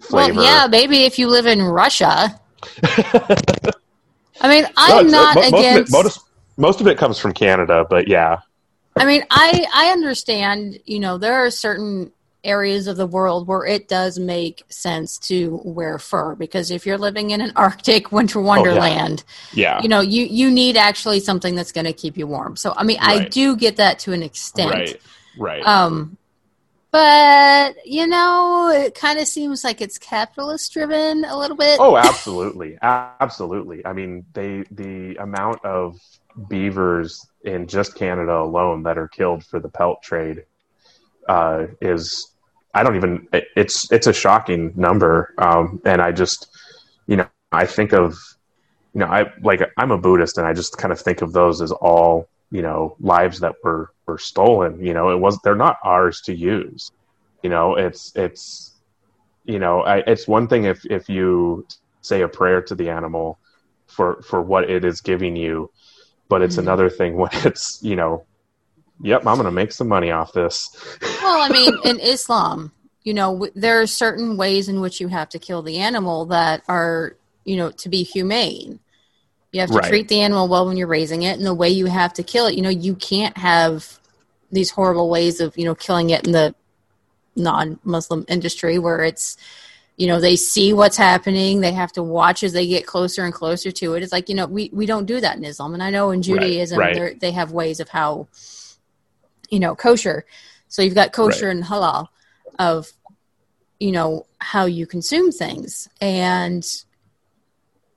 [0.00, 0.34] flavor.
[0.36, 2.40] Well, yeah, maybe if you live in Russia.
[4.40, 5.94] I mean, I'm it's- not mo- most against.
[5.94, 6.20] Of it, most,
[6.56, 8.38] most of it comes from Canada, but yeah,
[8.96, 10.78] I mean, I I understand.
[10.84, 12.12] You know, there are certain
[12.44, 16.98] areas of the world where it does make sense to wear fur because if you're
[16.98, 21.72] living in an Arctic winter wonderland, yeah, you know, you you need actually something that's
[21.72, 22.56] going to keep you warm.
[22.56, 24.70] So, I mean, I do get that to an extent.
[24.70, 25.00] right,
[25.38, 25.66] right.
[25.66, 26.16] Um,
[26.90, 31.78] but you know, it kind of seems like it's capitalist driven a little bit.
[31.80, 33.84] oh, absolutely, absolutely.
[33.84, 35.98] I mean, they the amount of
[36.48, 40.44] beavers in just Canada alone that are killed for the pelt trade
[41.28, 42.33] uh, is
[42.74, 46.48] I don't even it- it's it's a shocking number, um, and I just
[47.06, 47.92] you know I think of
[48.70, 51.60] you know I like I'm a Buddhist and I just kind of think of those
[51.60, 54.80] as all you know lives that were were stolen.
[54.84, 56.90] You know, it was they're not ours to use.
[57.42, 58.72] You know, it's it's
[59.44, 61.66] you know I, it's one thing if if you
[62.02, 63.38] say a prayer to the animal
[63.88, 65.70] for for what it is giving you,
[66.28, 66.58] but it's Mhm.
[66.58, 68.24] another thing when it's you know.
[69.04, 70.70] Yep, I'm going to make some money off this.
[71.02, 75.08] Well, I mean, in Islam, you know, w- there are certain ways in which you
[75.08, 78.80] have to kill the animal that are, you know, to be humane.
[79.52, 79.84] You have to Right.
[79.88, 82.46] treat the animal well when you're raising it, and the way you have to kill
[82.46, 84.00] it, you know, you can't have
[84.50, 86.54] these horrible ways of, you know, killing it in the
[87.36, 89.36] non-Muslim industry where it's,
[89.96, 93.34] you know, they see what's happening, they have to watch as they get closer and
[93.34, 94.02] closer to it.
[94.02, 96.22] It's like, you know, we we don't do that in Islam, and I know in
[96.22, 96.94] Judaism right.
[96.94, 98.28] they're- they have ways of how,
[99.50, 100.24] you know, kosher.
[100.68, 102.08] So you've got kosher and halal
[102.58, 102.92] of,
[103.78, 106.66] you know, how you consume things, and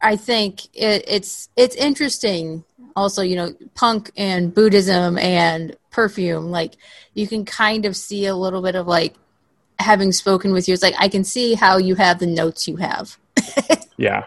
[0.01, 2.63] I think it, it's it's interesting.
[2.95, 6.73] Also, you know, punk and Buddhism and perfume, like
[7.13, 9.15] you can kind of see a little bit of like
[9.79, 10.73] having spoken with you.
[10.73, 13.17] It's like I can see how you have the notes you have.
[13.97, 14.25] Yeah.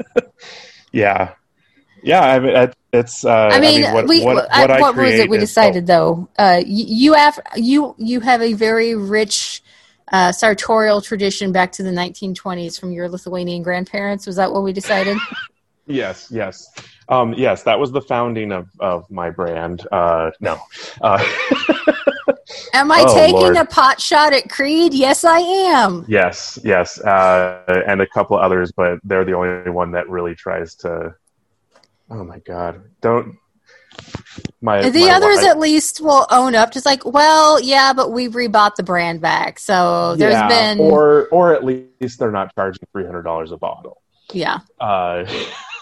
[0.92, 1.32] yeah.
[2.02, 2.20] Yeah.
[2.20, 5.30] I mean, it's, uh, I mean, what, we what, I- what, I what was it
[5.30, 6.28] we decided though?
[6.38, 9.62] Uh, you have you you have a very rich
[10.12, 14.26] uh, sartorial tradition back to the 1920s from your Lithuanian grandparents.
[14.26, 15.16] Was that what we decided?
[15.18, 15.36] oh,
[15.86, 16.28] yes.
[16.30, 16.68] Yes.
[17.08, 17.62] Um, yes.
[17.62, 19.86] That was the founding of, of my brand.
[19.90, 20.58] Uh, no.
[21.00, 21.18] Uh,
[22.74, 23.56] Am I Oh, taking Lord.
[23.56, 24.92] a pot shot at Creed?
[24.94, 26.04] Yes, I am.
[26.08, 26.58] yes.
[26.62, 27.00] Yes.
[27.00, 31.14] Uh, and a couple others, but they're the only one that really tries to,
[32.12, 32.82] oh my God.
[33.00, 33.36] Don't,
[34.60, 36.72] my, The my others wife- at least will own up.
[36.72, 41.28] Just like, well, yeah, but we rebought the brand back, so there's Yeah, been or,
[41.28, 44.00] or at least they're not charging $300 a bottle.
[44.32, 44.60] yeah.
[44.80, 45.24] Uh,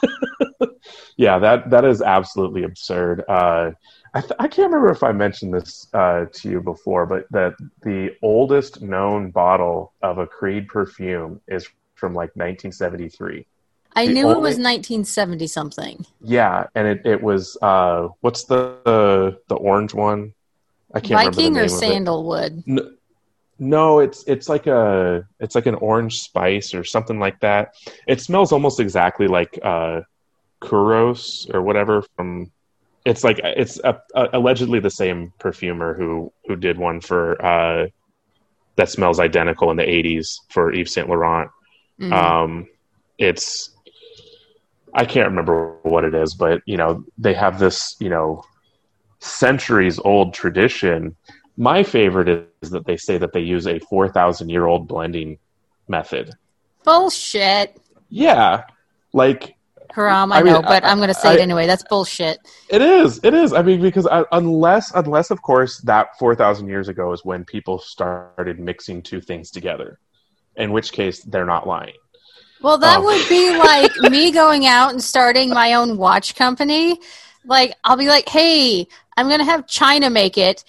[1.16, 3.22] yeah, that that is absolutely absurd.
[3.28, 3.72] Uh,
[4.14, 7.54] I, th- I can't remember if I mentioned this uh, to you before, but that
[7.82, 13.46] the oldest known bottle of a Creed perfume is from like 1973.
[13.95, 16.07] I The knew it was 1970 something.
[16.22, 20.32] Yeah, and it, it was uh, what's the, the the orange one?
[20.95, 21.93] I can't Viking remember or the name of it.
[21.95, 22.64] sandalwood?
[22.68, 22.97] N-
[23.59, 27.74] No, it's it's like a it's like an orange spice or something like that.
[28.07, 30.01] It smells almost exactly like uh,
[30.62, 32.51] Kouros or whatever from.
[33.05, 37.86] It's like it's a, a, allegedly the same perfumer who who did one for uh,
[38.76, 41.51] that smells identical in the '80s for Yves Saint Laurent.
[42.01, 42.12] Mhm.
[42.12, 42.66] Um,
[43.18, 43.70] it's
[44.95, 48.45] I can't remember what it is, but you know they have this you know
[49.20, 51.16] centuries old tradition.
[51.57, 55.38] My favorite is that they say that they use a four thousand year old blending
[55.88, 56.32] method.
[56.84, 57.78] Bullshit.
[58.09, 58.64] Yeah,
[59.12, 59.55] like
[59.93, 61.66] Haram, I, I mean, know, but I- I'm going to say I- it anyway.
[61.66, 62.38] That's bullshit.
[62.68, 63.20] It is.
[63.22, 63.53] It is.
[63.53, 67.45] I mean, because uh, unless, unless of course, that four thousand years ago is when
[67.45, 69.99] people started mixing two things together,
[70.57, 71.95] in which case they're not lying.
[72.62, 73.04] Well, that Oh.
[73.04, 77.00] would be like me going out and starting my own watch company.
[77.44, 78.86] Like, I'll be like, hey,
[79.16, 80.62] I'm going to have China make it,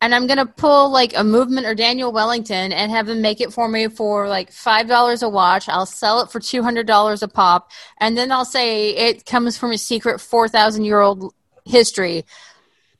[0.00, 3.40] and I'm going to pull like a movement or Daniel Wellington and have them make
[3.42, 5.68] it for me for like $5 a watch.
[5.68, 9.78] I'll sell it for $200 a pop, and then I'll say it comes from a
[9.78, 11.34] secret 4,000 year old
[11.66, 12.24] history,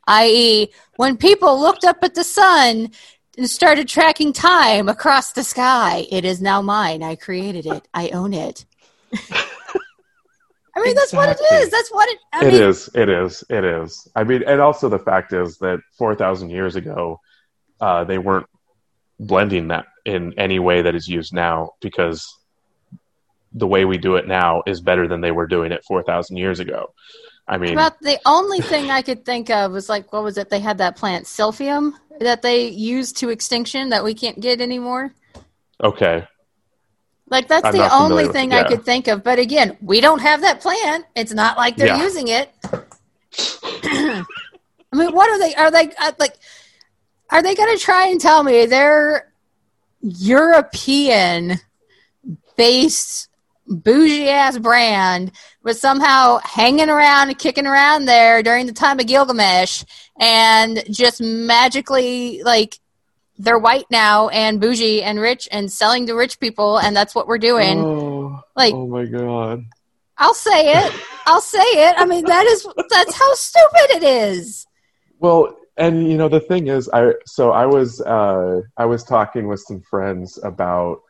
[0.06, 2.90] i.e., when people looked up at the sun
[3.38, 6.06] and started tracking time across the sky.
[6.10, 7.02] It is now mine.
[7.04, 7.86] I created it.
[7.94, 8.66] I own it.
[9.14, 11.70] I mean, that's what it is.
[11.70, 12.18] That's what it.
[12.32, 12.90] I It mean, is.
[12.94, 13.44] It is.
[13.48, 14.08] It is.
[14.14, 17.20] I mean, and also the fact is that four thousand years ago,
[17.80, 18.46] uh, they weren't
[19.20, 22.26] blending that in any way that is used now because
[23.52, 26.36] the way we do it now is better than they were doing it four thousand
[26.36, 26.92] years ago.
[27.50, 30.50] I mean, About the only thing I could think of was like, what was it?
[30.50, 35.14] They had that plant Silphium that they used to extinction that we can't get anymore.
[35.82, 36.26] okay,
[37.30, 38.60] Like that's I'm the only with- thing yeah.
[38.60, 39.22] I could think of.
[39.24, 41.06] But again, we don't have that plant.
[41.16, 42.02] It's not like they're Yeah.
[42.02, 42.50] using it.
[43.84, 45.54] I mean, what are they?
[45.54, 46.34] Are they uh, like?
[47.30, 49.30] Are they going to try and tell me they're
[50.00, 51.58] European
[52.56, 53.27] based
[53.68, 59.06] bougie ass brand was somehow hanging around and kicking around there during the time of
[59.06, 59.84] Gilgamesh
[60.18, 62.78] and just magically like
[63.38, 67.28] they're white now and bougie and rich and selling to rich people and that's what
[67.28, 67.78] we're doing.
[67.78, 69.64] oh, Like oh my god.
[70.16, 70.92] I'll say it.
[71.26, 71.94] I'll say it.
[71.96, 74.66] I mean that is that's how stupid it is.
[75.20, 79.46] Well, and you know the thing is, I so I was uh, I was talking
[79.46, 81.02] with some friends about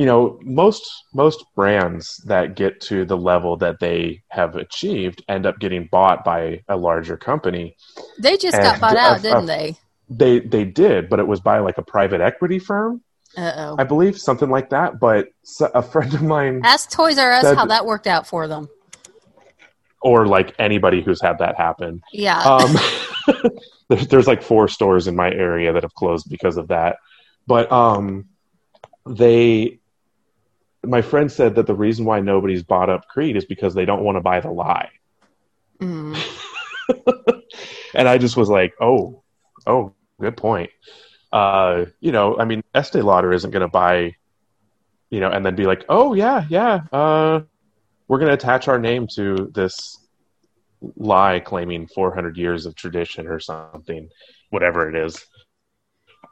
[0.00, 0.82] you know most
[1.12, 6.24] most brands that get to the level that they have achieved end up getting bought
[6.24, 7.76] by a larger company.
[8.18, 9.76] They just And got bought a- out, a- didn't they?
[10.08, 13.02] They they did, but it was by like a private equity firm,
[13.36, 13.76] Uh oh.
[13.78, 14.98] I believe, something like that.
[14.98, 15.28] But
[15.74, 18.68] a friend of mine, asked Toys R Us That- how that worked out for them.
[20.02, 22.40] or like anybody who's had that happen, Yeah.
[22.40, 22.74] um,
[23.88, 26.96] there's, there's like four stores in my area that have closed because of that.
[27.46, 28.24] But um,
[29.06, 29.79] they,
[30.84, 34.02] my friend said that the reason why nobody's bought up Creed is because they don't
[34.02, 34.90] want to buy the lie.
[35.80, 36.18] Mm.
[37.94, 39.22] and I just was like, oh,
[39.66, 40.70] oh, good point.
[41.32, 44.16] Uh, you know, I mean, Estee Lauder isn't going to buy,
[45.10, 47.40] you know, and then be like, oh yeah, yeah, uh,
[48.08, 49.96] we're going to attach our name to this
[50.96, 54.08] lie claiming 400 years of tradition or something,
[54.48, 55.24] whatever it is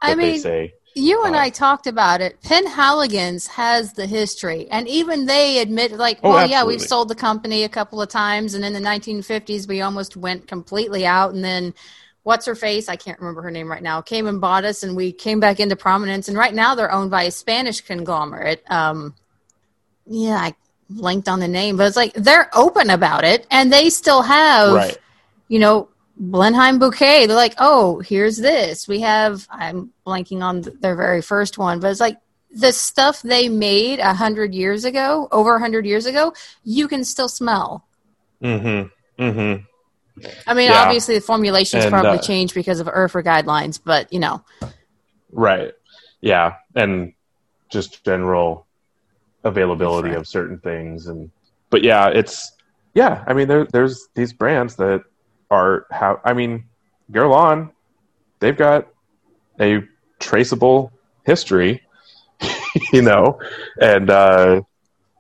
[0.01, 0.75] I they say.
[0.95, 2.41] You and uh, I talked about it.
[2.43, 7.15] Penhaligon's has the history, and even they admit, like, Oh, well, yeah, we've sold the
[7.15, 11.45] company a couple of times, and in the 1950s, we almost went completely out, and
[11.45, 11.75] then
[12.25, 12.89] what's her face?
[12.89, 14.01] I can't remember her name right now.
[14.01, 16.29] Came and bought us, and we came back into prominence.
[16.29, 18.63] And right now, they're owned by a Spanish conglomerate.
[18.69, 19.15] Um,
[20.07, 20.55] yeah, I
[20.91, 24.75] blanked on the name, but it's like they're open about it, and they still have
[24.75, 24.99] Right.
[25.49, 25.89] you know,
[26.19, 27.27] Blenheim Bouquet.
[27.27, 28.89] They're like, oh, here's this.
[28.89, 32.19] We have, I'm blanking on their very first one, but it's like
[32.51, 36.33] the stuff they made a hundred years ago, over a hundred years ago,
[36.65, 37.87] you can still smell.
[38.43, 39.23] Mm-hmm.
[39.23, 39.65] Mm-hmm.
[40.47, 40.83] I mean, Yeah.
[40.83, 44.43] obviously the formulations And, probably uh, changed because of IFRA guidelines, but you know,
[45.31, 45.73] Right.
[46.21, 46.55] Yeah.
[46.75, 47.13] And
[47.71, 48.67] just general
[49.45, 50.19] availability Right.
[50.19, 51.31] of certain things and
[51.71, 52.53] but yeah, it's
[52.95, 55.05] yeah, I mean there there's these brands that
[55.51, 56.65] are how I mean
[57.13, 57.71] Guerlain,
[58.41, 58.89] they've got
[59.61, 59.83] a
[60.19, 60.93] traceable
[61.25, 61.83] history,
[62.93, 63.39] you know,
[63.81, 64.61] and uh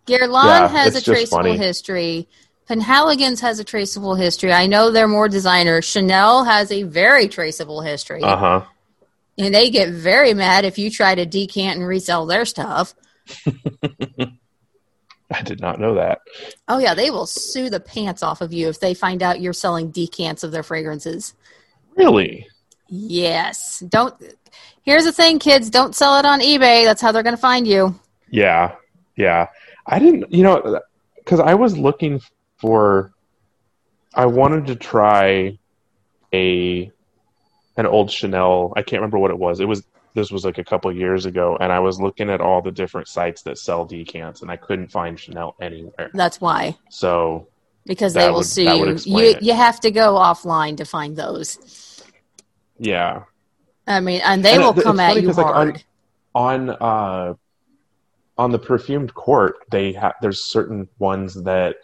[0.06, 1.56] Guerlain Yeah, has a traceable funny.
[1.56, 2.28] history.
[2.68, 4.52] Penhaligon's has a traceable history.
[4.52, 5.80] I know they're more designer.
[5.80, 8.22] Chanel has a very traceable history.
[8.22, 8.64] uh-huh.
[9.38, 12.94] And they get very mad if you try to decant and resell their stuff.
[15.32, 16.20] I did not know that.
[16.68, 19.52] Oh yeah, they will sue the pants off of you if they find out you're
[19.52, 21.34] selling decants of their fragrances.
[21.96, 22.46] Really?
[22.88, 23.80] Yes.
[23.80, 24.14] Don't
[24.82, 26.84] Here's the thing, kids, don't sell it on eBay.
[26.84, 27.94] That's how they're going to find you.
[28.30, 28.76] Yeah,
[29.16, 29.48] yeah.
[29.86, 30.80] I didn't, you know,
[31.16, 32.22] because I was looking
[32.56, 33.12] for.
[34.14, 35.58] I wanted to try
[36.32, 36.90] a
[37.76, 38.72] an old Chanel.
[38.76, 39.60] I can't remember what it was.
[39.60, 39.82] It was
[40.18, 43.06] this was like a couple years ago, and I was looking at all the different
[43.08, 46.10] sites that sell decants, and I couldn't find Chanel anywhere.
[46.12, 46.76] That's why.
[46.90, 47.46] So
[47.86, 48.96] Because they will would- sue you.
[49.06, 49.42] You it.
[49.42, 52.02] you have to go offline to find those.
[52.78, 53.22] yeah,
[53.86, 55.84] I mean, and they And will it- come at you 'cause, like, on- hard.
[56.34, 57.34] on uh
[58.36, 61.76] on the perfumed court they have there's certain ones that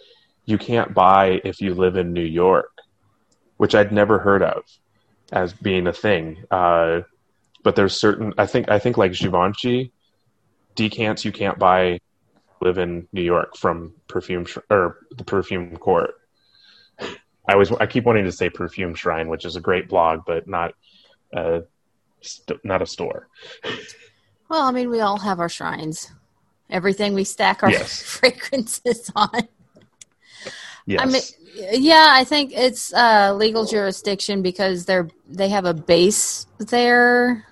[0.45, 2.70] you can't buy if you live in New York,
[3.57, 4.62] which I'd never heard of
[5.32, 6.45] as being a thing.
[6.51, 7.01] Uh,
[7.65, 9.91] but there's certain I think I think like Givenchy
[10.77, 11.99] decants you can't buy
[12.61, 16.15] live in New York from perfume sh- or the perfume court.
[17.01, 20.47] I always I keep wanting to say perfume shrine, which is a great blog, but
[20.47, 20.75] not
[21.37, 21.61] uh,
[22.23, 23.29] st- not a store.
[24.49, 26.12] Well, I mean, we all have our shrines.
[26.71, 28.03] Everything we stack our Yes.
[28.21, 29.49] fragrances on.
[30.87, 31.01] Yes.
[31.01, 36.47] I mean, yeah, I think it's uh, legal jurisdiction because they're they have a base
[36.59, 37.47] there.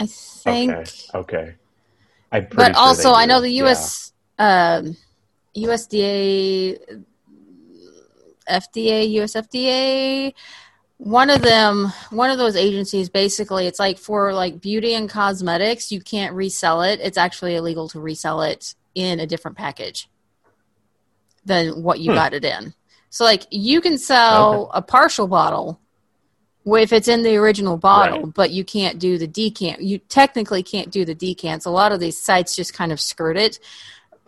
[0.00, 0.90] I think, okay.
[1.14, 1.54] Okay.
[2.32, 3.64] I'm but sure also I know the Yeah.
[3.64, 4.12] U.S.
[4.38, 4.96] um
[5.56, 7.04] USDA,
[8.48, 10.34] FDA, USFDA.
[10.98, 15.90] One of them, one of those agencies, basically, it's like for like beauty and cosmetics,
[15.90, 17.00] you can't resell it.
[17.02, 20.08] It's actually illegal to resell it in a different package
[21.44, 22.16] than what you Hmm.
[22.16, 22.74] got it in.
[23.08, 25.80] So, like, you can sell a partial bottle
[26.66, 28.34] if it's in the original bottle, Right.
[28.34, 29.80] but you can't do the decant.
[29.82, 31.64] You technically can't do the decants.
[31.66, 33.58] A lot of these sites just kind of skirt it.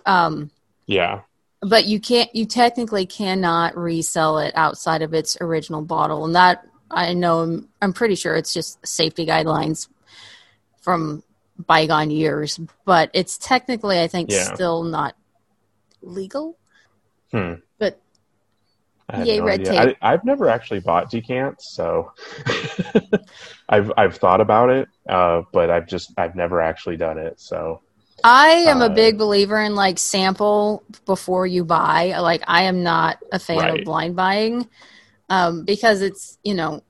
[0.06, 0.50] Um,
[0.86, 1.20] Yeah.
[1.60, 6.66] but you can't you technically cannot resell it outside of its original bottle and that
[6.90, 9.86] i know i'm, I'm pretty sure it's just safety guidelines
[10.80, 11.22] from
[11.64, 14.52] bygone years but it's technically i think Yeah.
[14.54, 15.14] still not
[16.02, 16.56] legal
[17.30, 17.54] Hmm.
[19.12, 19.72] I Yay, no red idea.
[19.72, 19.92] tape.
[19.92, 22.10] I, I've never actually bought decants, so
[23.68, 27.40] I've I've thought about it, uh, but I've just I've never actually done it.
[27.40, 27.82] So
[28.24, 32.82] i am a Uh, big believer in like sample before you buy like i am
[32.82, 33.70] not a fan Right.
[33.70, 34.68] of blind buying
[35.30, 36.82] um, because it's you know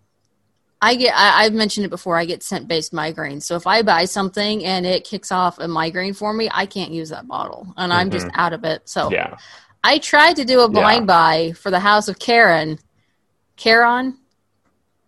[0.83, 2.17] I get I, I've mentioned it before.
[2.19, 3.45] I get scent based migraines.
[3.45, 6.93] So if I buy something and it kicks off a migraine for me, I can't
[6.93, 8.89] use that bottle, and I'm just out of it.
[8.89, 9.37] So yeah,
[9.85, 12.79] I tried to do a blind buy for the House of Karen,
[13.57, 14.19] Caron,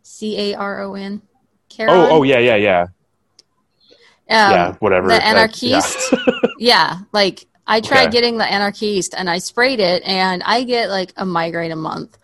[0.02, 1.22] C A R O N.
[1.68, 1.94] Caron.
[1.94, 6.12] oh oh yeah yeah yeah Um, yeah whatever the that- anarchist.
[6.12, 6.18] yeah.
[6.58, 8.10] yeah, like I tried Okay.
[8.12, 12.18] getting the anarchist and I sprayed it and I get like a migraine a month.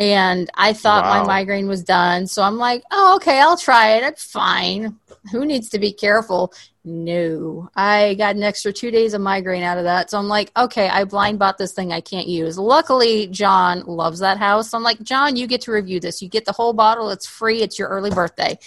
[0.00, 2.28] And I thought my migraine was done.
[2.28, 4.04] So I'm like, oh, okay, I'll try it.
[4.04, 4.96] It's fine.
[5.32, 6.52] Who needs to be careful?
[6.90, 7.68] No.
[7.76, 10.10] I got an extra two days of migraine out of that.
[10.10, 12.56] So I'm like, okay, I blind bought this thing I can't use.
[12.56, 14.72] Luckily, John loves that house.
[14.72, 16.22] I'm like, John, you get to review this.
[16.22, 17.10] You get the whole bottle.
[17.10, 17.60] It's free.
[17.60, 18.58] It's your early birthday.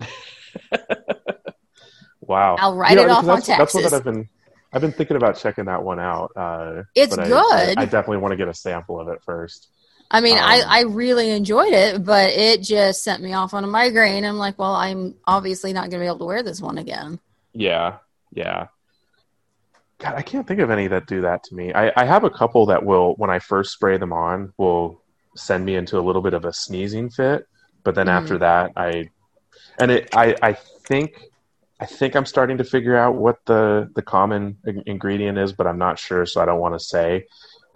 [2.20, 3.92] wow I'll write You know, it off on that's, that's what.
[3.92, 4.28] I've been
[4.72, 6.32] I've been thinking about checking that one out.
[6.36, 7.78] Uh, It's but I- good.
[7.78, 9.68] I, I definitely want to get a sample of it first.
[10.10, 13.64] I mean, I, Um, I really enjoyed it, but it just sent me off on
[13.64, 14.24] a migraine.
[14.24, 17.18] I'm like, well, I'm obviously not going to be able to wear this one again.
[17.52, 17.98] Yeah,
[18.32, 18.68] yeah.
[19.98, 21.72] God, I can't think of any that do that to me.
[21.72, 25.02] I, I have a couple that will, when I first spray them on, will
[25.34, 27.46] send me into a little bit of a sneezing fit.
[27.82, 28.10] But then Mhm.
[28.10, 29.10] after that, I,
[29.78, 31.20] and it, I, I think,
[31.80, 35.78] I think I'm starting to figure out what the the common ingredient is, but I'm
[35.78, 37.26] not sure, so I don't want to say.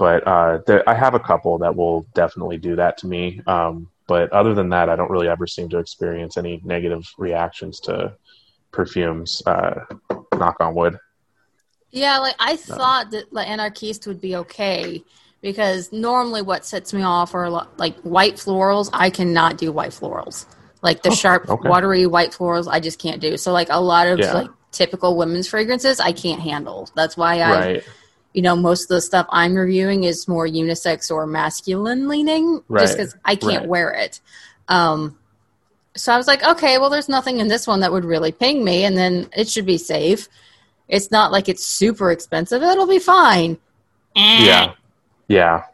[0.00, 3.42] But uh, there, I have a couple that will definitely do that to me.
[3.46, 7.80] Um, but other than that, I don't really ever seem to experience any negative reactions
[7.80, 8.16] to
[8.72, 9.42] perfumes.
[9.44, 9.74] Uh,
[10.36, 10.98] knock on wood.
[11.90, 15.04] Yeah, like I thought that the anarchist would be okay
[15.42, 18.88] because normally what sets me off are like white florals.
[18.94, 20.46] I cannot do white florals.
[20.80, 21.68] Like the Oh, sharp, okay.
[21.68, 23.36] watery white florals, I just can't do.
[23.36, 24.32] So like a lot of Yeah.
[24.32, 26.88] like typical women's fragrances, I can't handle.
[26.94, 27.84] That's why I Right.
[28.32, 32.96] You know, most of the stuff I'm reviewing is more unisex or masculine leaning, just
[32.96, 33.68] because I can't right.
[33.68, 34.20] wear it.
[34.68, 35.18] Um,
[35.96, 38.64] so I was like, okay, well, there's nothing in this one that would really ping
[38.64, 40.28] me, and then it should be safe.
[40.88, 43.58] It's not like it's super expensive; it'll be fine.
[44.16, 44.44] Eh.
[44.44, 44.72] Yeah.
[45.28, 45.64] Yeah.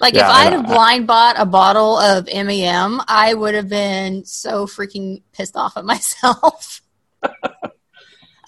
[0.00, 3.68] Like Yeah, if I'd have I- blind bought a bottle of MEM, I would have
[3.68, 6.82] been so freaking pissed off at myself.
[7.22, 7.34] I'd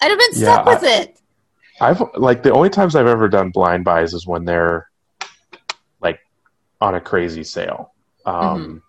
[0.01, 1.18] have been Yeah, stuck with it.
[1.81, 4.89] I've like the only times I've ever done blind buys is when they're
[6.01, 6.19] like
[6.81, 7.93] on a crazy sale.
[8.25, 8.83] Um,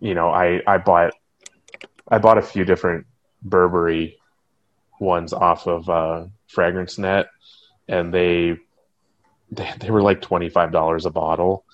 [0.00, 1.12] You know, I I bought
[2.08, 3.06] I bought a few different
[3.42, 4.16] Burberry
[5.00, 7.28] ones off of uh, Fragrance Net,
[7.88, 8.56] and they
[9.50, 11.64] they, they were like twenty five dollars a bottle.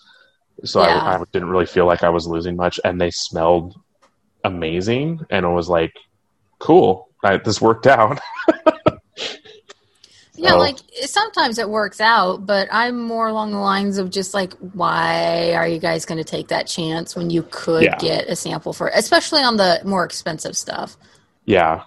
[0.64, 0.98] So Yeah.
[0.98, 3.78] I, I didn't really feel like I was losing much, and they smelled
[4.44, 5.92] amazing, and it was like
[6.58, 7.08] cool.
[7.22, 8.20] I, this worked out.
[10.36, 14.52] Yeah, like sometimes it works out, but I'm more along the lines of just like,
[14.54, 17.96] why are you guys going to take that chance when you could Yeah.
[17.98, 20.96] get a sample for, especially on the more expensive stuff?
[21.44, 21.84] Yeah.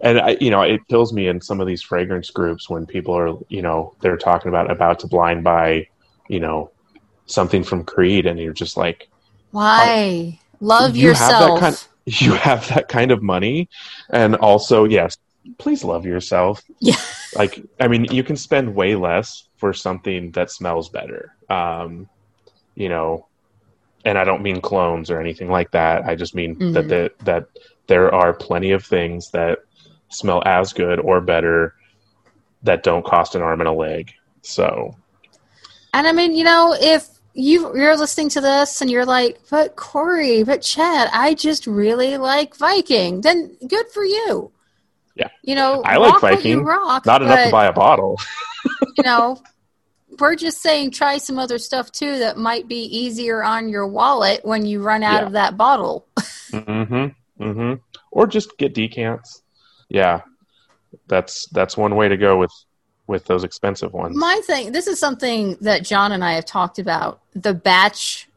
[0.00, 3.16] And I, you know, it kills me in some of these fragrance groups when people
[3.18, 5.88] are, you know, they're talking about about to blind buy,
[6.28, 6.70] you know,
[7.26, 9.08] something from Creed, and you're just like,
[9.50, 11.60] why love you have that yourself?
[11.60, 13.68] kind- you have that kind of money,
[14.10, 15.18] and also yes,
[15.58, 16.62] please love yourself.
[16.78, 16.94] Yeah.
[17.34, 21.32] Like I mean, you can spend way less for something that smells better.
[21.50, 22.08] Um,
[22.74, 23.26] you know,
[24.04, 26.04] and I don't mean clones or anything like that.
[26.06, 26.88] I just mean that Mhm.
[26.88, 27.44] the, that
[27.88, 29.58] there are plenty of things that
[30.10, 31.74] smell as good or better
[32.62, 34.12] that don't cost an arm and a leg.
[34.42, 34.94] So
[35.92, 39.76] And I mean, you know, if you you're listening to this and you're like, but
[39.76, 44.52] Corey, but Chad, I just really like Viking, then good for you.
[45.18, 45.28] Yeah.
[45.42, 46.64] You know, I like rock what you Viking.
[46.64, 48.18] rock, not enough to buy a bottle.
[48.96, 49.40] You know,
[50.18, 54.40] we're just saying try some other stuff too that might be easier on your wallet
[54.44, 55.26] when you run out Yeah.
[55.26, 56.06] of that bottle.
[56.18, 57.42] mm-hmm.
[57.42, 57.74] Mm-hmm.
[58.10, 59.42] Or just get decants.
[59.88, 60.22] Yeah.
[61.06, 62.50] That's that's one way to go with
[63.06, 64.16] with those expensive ones.
[64.16, 67.20] My thing, this is something that John and I have talked about.
[67.34, 68.28] The batch.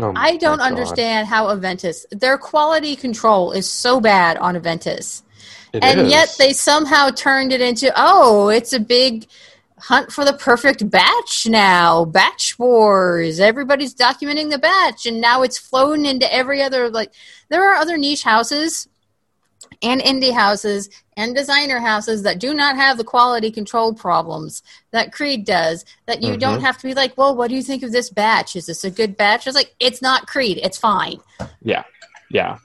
[0.00, 5.22] Oh I don't understand how Aventus, their quality control is so bad on Aventus.
[5.76, 6.10] It and is.
[6.10, 9.26] yet they somehow turned it into, oh, it's a big
[9.78, 12.04] hunt for the perfect batch now.
[12.04, 13.40] Batch wars.
[13.40, 15.06] Everybody's documenting the batch.
[15.06, 17.12] And now it's flown into every other, like,
[17.50, 18.88] there are other niche houses
[19.82, 24.62] and indie houses and designer houses that do not have the quality control problems
[24.92, 25.84] that Creed does.
[26.06, 26.62] That you don't Mhm.
[26.62, 28.56] have to be like, well, what do you think of this batch?
[28.56, 29.46] Is this a good batch?
[29.46, 30.58] It's like, it's not Creed.
[30.62, 31.20] It's fine.
[31.62, 31.84] Yeah.
[32.30, 32.56] Yeah.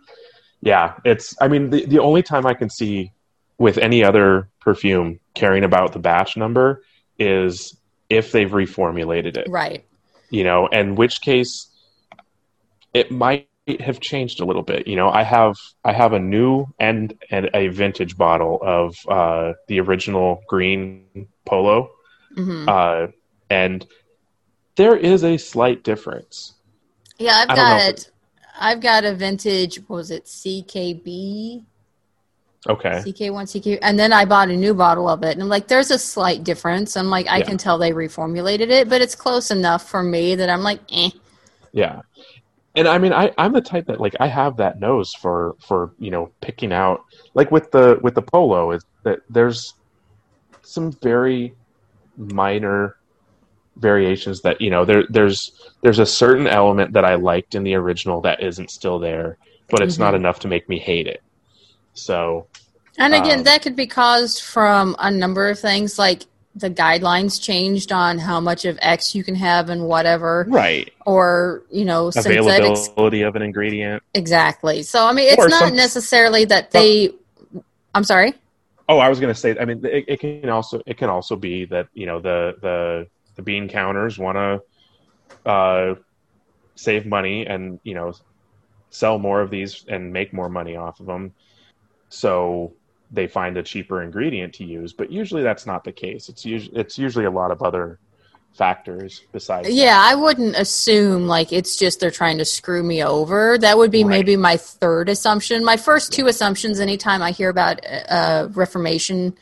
[0.62, 0.94] Yeah.
[1.04, 3.12] It's I mean the, the only time I can see
[3.58, 6.84] with any other perfume caring about the batch number
[7.20, 7.78] is
[8.10, 9.48] if they've reformulated it.
[9.50, 9.86] Right.
[10.30, 11.68] You know, in which case
[12.94, 13.48] it might
[13.80, 14.88] have changed a little bit.
[14.88, 19.54] You know, I have I have a new and, and a vintage bottle of uh,
[19.68, 21.92] the original green polo.
[22.36, 23.08] hmm Uh,
[23.50, 23.86] and
[24.76, 26.54] there is a slight difference.
[27.20, 28.12] Yeah, I've I don't if got
[28.60, 31.64] I've got a vintage what was it, CKB?
[32.70, 32.90] Okay.
[32.90, 35.90] CK1, CK and then I bought a new bottle of it and I'm like, there's
[35.90, 36.96] a slight difference.
[36.96, 37.46] I'm like, I Yeah.
[37.46, 41.10] can tell they reformulated it, but it's close enough for me that I'm like, eh.
[41.72, 42.02] Yeah.
[42.76, 45.94] And I mean I, I'm the type that like I have that nose for for,
[45.98, 47.02] you know, picking out
[47.34, 49.74] like with the with the polo is that there's
[50.62, 51.56] some very
[52.18, 52.98] minor
[53.78, 55.52] variations that, you know, there there's
[55.82, 59.38] there's a certain element that I liked in the original that isn't still there,
[59.70, 60.18] but it's not Mhm.
[60.18, 61.22] enough to make me hate it.
[61.94, 62.48] So
[62.98, 67.42] And again, Um, that could be caused from a number of things like the guidelines
[67.42, 70.92] changed on how much of X you can have and whatever, Right.
[71.06, 72.46] or you know, synthetics
[72.88, 74.04] Availability of an ingredient.
[74.14, 74.84] exactly.
[74.84, 77.12] So I mean, it's Or not some- necessarily that they.
[77.96, 78.34] I'm sorry.
[78.90, 79.56] Oh, I was going to say.
[79.58, 83.08] I mean, it, it can also it can also be that you know the the
[83.36, 85.96] the bean counters want to uh,
[86.76, 88.14] save money and you know
[88.90, 91.34] sell more of these and make more money off of them,
[92.10, 92.74] so
[93.12, 94.94] they find a cheaper ingredient to use.
[94.94, 96.30] But usually that's not the case.
[96.30, 98.00] It's usually it's usually a lot of other
[98.54, 99.68] factors besides.
[99.68, 99.74] that.
[99.74, 103.58] Yeah, I wouldn't assume like it's just they're trying to screw me over.
[103.58, 104.10] That would be Right.
[104.10, 105.64] maybe my third assumption.
[105.64, 107.80] My first two assumptions anytime I hear about
[108.10, 109.38] uh reformation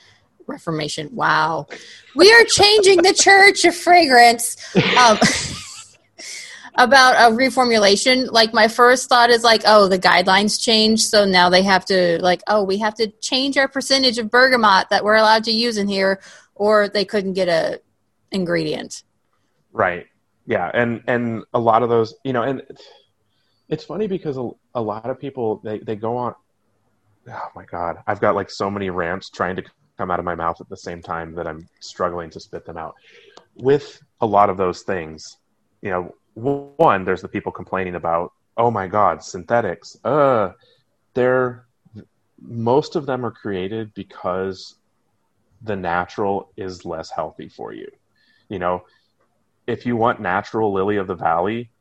[0.49, 1.09] reformation.
[1.13, 1.67] Wow.
[2.15, 4.57] We are changing the church of fragrance.
[4.97, 5.17] Um
[6.75, 11.49] about a reformulation like my first thought is like oh the guidelines changed so now
[11.49, 15.15] they have to like oh we have to change our percentage of bergamot that we're
[15.15, 16.21] allowed to use in here
[16.55, 17.81] or they couldn't get a
[18.31, 19.03] ingredient
[19.71, 20.07] Right.
[20.45, 22.63] Yeah, and and a lot of those, you know, and
[23.67, 26.33] it's funny because a, a lot of people they they go on.
[27.29, 29.63] Oh my god, I've got like so many rants trying to
[29.99, 32.77] come out of my mouth at the same time that I'm struggling to spit them
[32.77, 32.95] out.
[33.55, 35.37] With a lot of those things,
[35.81, 39.97] you know, one there's the people complaining about, oh my god, synthetics.
[40.05, 40.53] Uh,
[41.13, 41.65] they're
[42.41, 44.75] most of them are created because
[45.63, 47.89] the natural is less healthy for you.
[48.47, 48.85] You know,
[49.67, 51.71] if you want natural lily of the valley,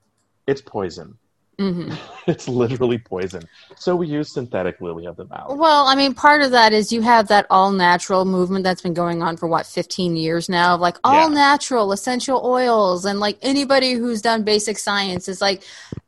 [0.49, 1.17] it's poison.
[1.59, 1.93] Hmm
[2.27, 3.49] It's literally poison.
[3.77, 5.57] So we use synthetic lily of the valley.
[5.57, 8.93] Well, I mean, part of that is you have that all natural movement that's been
[8.93, 11.35] going on for what, 15 years now, of like all Yeah.
[11.35, 13.07] natural essential oils.
[13.07, 15.63] And like anybody who's done basic science is like,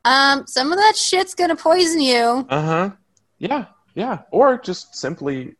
[0.04, 2.46] um, some of that shit's going to poison you.
[2.50, 2.90] Uh huh.
[3.38, 4.18] Yeah, yeah.
[4.30, 5.56] Or just simply,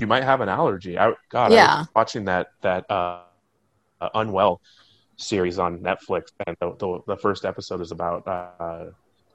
[0.00, 0.98] you might have an allergy.
[0.98, 1.78] I God, I Yeah.
[1.80, 3.24] was watching that that uh,
[4.00, 4.60] uh, Unwell
[5.16, 8.86] series on Netflix, and the, the the first episode is about uh,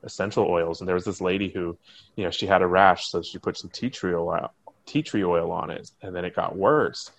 [0.04, 0.82] essential oils.
[0.82, 1.78] And there was this lady who,
[2.16, 4.52] you know, she had a rash, so she put some tea tree oil
[4.86, 7.12] tea tree oil on it, and then it got worse.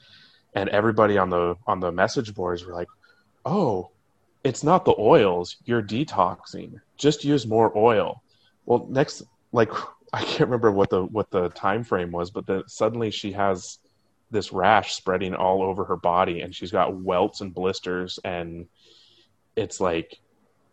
[0.55, 2.89] And everybody on the on the message boards were like,
[3.45, 3.91] "Oh,
[4.45, 8.23] it's not the oils you're detoxing just use more oil
[8.67, 9.23] well next
[9.53, 9.71] like
[10.13, 13.79] i can't remember what the what the time frame was but then suddenly she has
[14.31, 18.67] this rash spreading all over her body and she's got welts and blisters and
[19.57, 20.21] it's like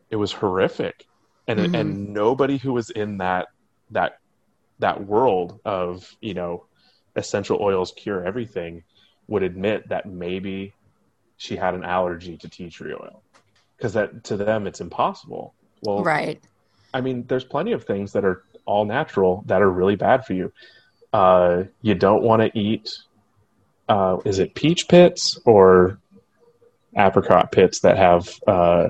[0.10, 1.08] it was horrific
[1.48, 1.74] and Mhm.
[1.74, 3.48] and nobody who was in that
[3.92, 4.14] that
[4.80, 6.66] that world of you know
[7.16, 8.84] essential oils cure everything
[9.28, 10.74] would admit that maybe
[11.38, 13.24] she had an allergy to tea tree oil
[13.78, 16.42] because that to them it's impossible well Right.
[16.94, 20.34] i mean there's plenty of things that are all natural that are really bad for
[20.34, 20.52] you
[21.14, 22.90] uh, you don't want to eat
[23.90, 25.98] uh, is it peach pits or
[26.98, 28.88] apricot pits that have uh,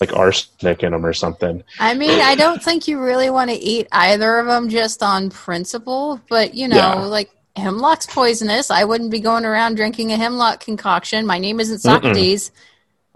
[0.00, 3.56] like arsenic in them or something I mean, I don't think you really want to
[3.56, 6.94] eat either of them just on principle, but you know, Yeah.
[6.94, 8.70] like hemlock's poisonous.
[8.70, 11.26] I wouldn't be going around drinking a hemlock concoction.
[11.26, 12.50] My name isn't Socrates.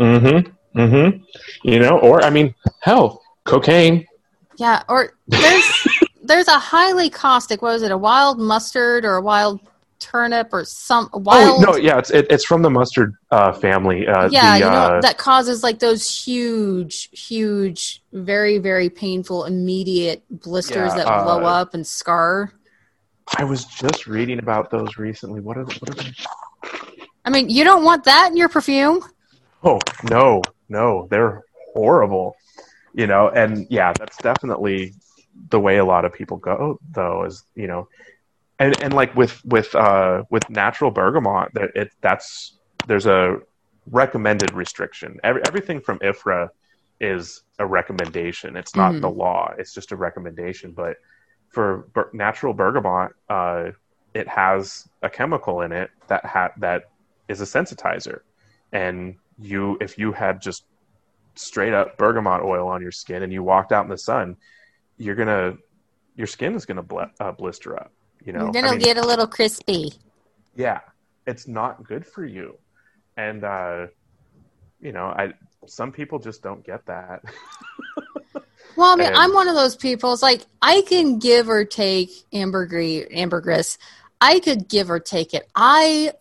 [0.00, 1.22] mm-hmm mm-hmm
[1.64, 4.04] you know or i mean hell cocaine
[4.58, 5.64] Yeah, or there's
[6.22, 7.62] there's a highly caustic.
[7.62, 7.90] What was it?
[7.92, 9.60] A wild mustard or a wild
[9.98, 11.58] turnip or some wild?
[11.58, 14.70] oh no yeah it's it, it's from the mustard uh, family uh, yeah, the, you
[14.70, 21.24] know uh, that causes like those huge, huge, very, very painful, immediate blisters Yeah, that
[21.24, 22.52] blow uh, up and scar.
[23.38, 26.10] i was just reading about those recently what are, what are they
[27.26, 29.00] I mean, you don't want that in your perfume.
[29.64, 31.42] Oh no, no, they're
[31.74, 32.36] horrible.
[32.94, 34.94] You know, and yeah, that's definitely
[35.50, 36.78] the way a lot of people go.
[36.92, 37.88] Though is you know,
[38.58, 43.38] and and like with with uh with natural bergamot, that it that's there's a
[43.90, 45.18] recommended restriction.
[45.22, 46.48] Every, everything from IFRA
[47.00, 48.56] is a recommendation.
[48.56, 49.00] It's not Mhm.
[49.02, 49.52] the law.
[49.58, 50.72] It's just a recommendation.
[50.72, 50.96] But
[51.50, 53.70] for ber- natural bergamot, uh,
[54.14, 56.90] it has a chemical in it that ha- that
[57.28, 58.20] is a sensitizer,
[58.72, 60.64] and you if you had just
[61.34, 64.36] straight up bergamot oil on your skin and you walked out in the sun,
[64.96, 65.54] you're gonna
[66.14, 67.92] your skin is gonna bl- uh, blister up.
[68.26, 69.92] You know, then I it'll mean, get a little crispy.
[70.56, 70.80] yeah,
[71.26, 72.58] it's not good for you,
[73.16, 73.86] and uh,
[74.80, 75.32] you know, I
[75.66, 77.22] some people just don't get that.
[78.76, 80.12] Well, I mean, And- I'm one of those people.
[80.12, 83.06] It's like I can give or take ambergris.
[83.10, 83.78] Ambergris,
[84.20, 85.48] I could give or take it.
[85.54, 86.12] I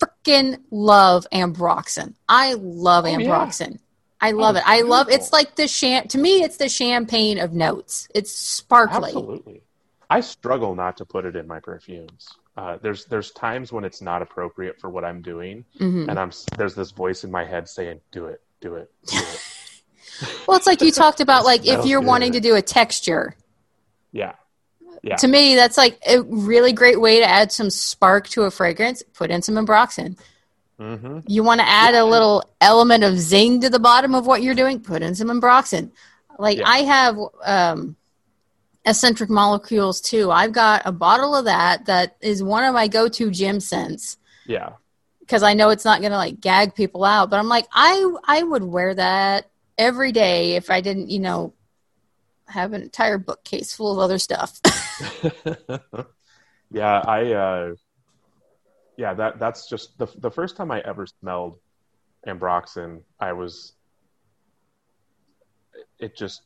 [0.00, 2.14] freaking love ambroxan.
[2.26, 3.18] I love Oh, yeah.
[3.18, 3.78] ambroxan.
[4.22, 4.70] I love it's it.
[4.70, 5.10] I love.
[5.10, 6.08] It's like the sham.
[6.08, 8.08] To me, it's the champagne of notes.
[8.14, 9.08] It's sparkly.
[9.08, 9.57] Absolutely.
[10.10, 12.28] I struggle not to put it in my perfumes.
[12.56, 16.08] Uh, there's there's times when it's not appropriate for what I'm doing, Mhm.
[16.08, 19.40] and I'm there's this voice in my head saying, "Do it, do it, do it."
[20.48, 23.36] Well, it's like you talked about, like if you're wanting to do a texture.
[24.10, 24.32] yeah,
[25.02, 25.14] Yeah.
[25.16, 29.02] To me, that's like a really great way to add some spark to a fragrance.
[29.14, 30.18] Put in some ambroxan.
[30.76, 34.42] hmm You want to add a little element of zing to the bottom of what
[34.42, 34.80] you're doing?
[34.80, 35.92] Put in some ambroxan.
[36.36, 36.68] Like Yeah.
[36.68, 37.94] I have um,
[38.88, 40.30] Escentric Molecules too.
[40.30, 44.16] I've got a bottle of that that is one of my go-to gym scents
[44.46, 44.70] yeah,
[45.20, 47.30] because I know it's not going to like gag people out.
[47.30, 51.52] But I'm like, I I would wear that every day if I didn't, you know,
[52.46, 54.58] have an entire bookcase full of other stuff.
[56.70, 57.02] yeah.
[57.06, 57.74] I uh,
[58.96, 61.58] yeah that that's just the the first time I ever smelled
[62.26, 63.02] ambroxan.
[63.20, 63.74] I was
[65.98, 66.42] it just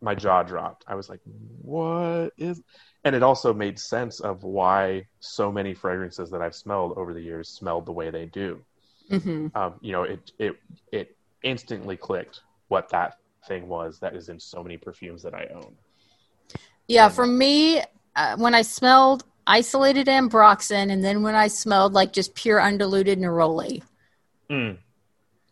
[0.00, 0.84] my jaw dropped.
[0.86, 1.20] I was like,
[1.62, 2.62] "What is?"
[3.04, 7.20] And it also made sense of why so many fragrances that I've smelled over the
[7.20, 8.60] years smelled the way they do.
[9.10, 10.56] hmm Um, you know, it it
[10.92, 13.14] it instantly clicked what that
[13.46, 15.76] thing was that is in so many perfumes that I own.
[16.88, 17.82] Yeah, for me,
[18.14, 23.18] uh, when I smelled isolated ambroxan, and then when I smelled like just pure undiluted
[23.18, 23.82] neroli,
[24.50, 24.78] Mm.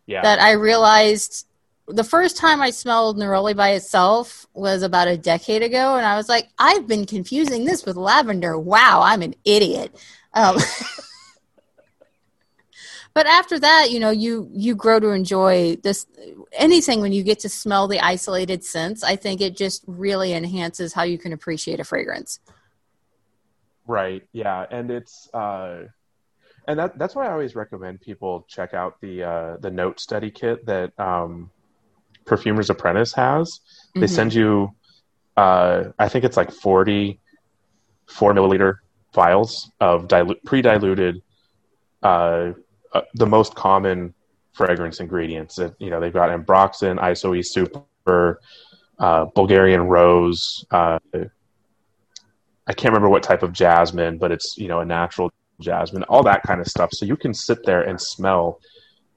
[0.06, 1.46] Yeah, that I realized
[1.88, 6.16] the first time I smelled neroli by itself was about a decade ago, and I
[6.16, 8.58] was like, I've been confusing this with lavender.
[8.58, 9.94] Wow, I'm an idiot.
[10.32, 10.56] Um,
[13.14, 16.06] but after that, you know, you you grow to enjoy this
[16.52, 19.02] anything when you get to smell the isolated scents.
[19.02, 22.40] I think it just really enhances how you can appreciate a fragrance.
[23.86, 24.22] Right.
[24.32, 25.82] Yeah, and it's uh,
[26.66, 30.30] and that that's why I always recommend people check out the uh, the note study
[30.30, 31.50] kit that um,
[32.26, 33.60] Perfumer's Apprentice has.
[33.94, 34.08] They Mhm.
[34.08, 34.70] send you,
[35.36, 37.20] uh, I think it's like forty
[38.06, 38.76] four milliliter
[39.14, 41.22] vials of dilu- pre-diluted,
[42.02, 42.52] uh,
[42.92, 44.14] uh, the most common
[44.52, 45.56] fragrance ingredients.
[45.56, 48.40] That you know they've got ambroxan, isoe super,
[48.98, 50.64] uh, Bulgarian rose.
[50.70, 50.98] Uh,
[52.66, 56.22] I can't remember what type of jasmine, but it's you know a natural jasmine, all
[56.24, 56.90] that kind of stuff.
[56.92, 58.60] So you can sit there and smell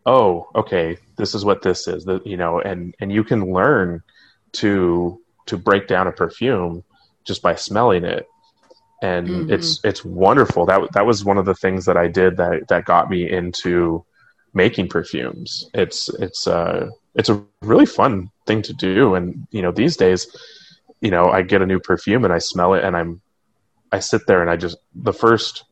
[0.08, 2.05] oh, okay, this is what this is.
[2.05, 4.01] That you know, and and you can learn
[4.53, 6.84] to to break down a perfume
[7.24, 8.28] just by smelling it
[9.01, 9.51] and mm-hmm.
[9.51, 12.86] it's it's wonderful that that was one of the things that I did that that
[12.86, 14.05] got me into
[14.53, 19.72] making perfumes it's it's uh it's a really fun thing to do and you know
[19.72, 20.28] these days
[21.01, 23.22] you know I get a new perfume and I smell it and I'm
[23.91, 25.64] I sit there and I just the first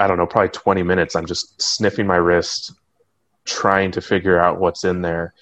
[0.00, 2.72] I don't know probably 20 minutes I'm just sniffing my wrist
[3.44, 5.32] trying to figure out what's in there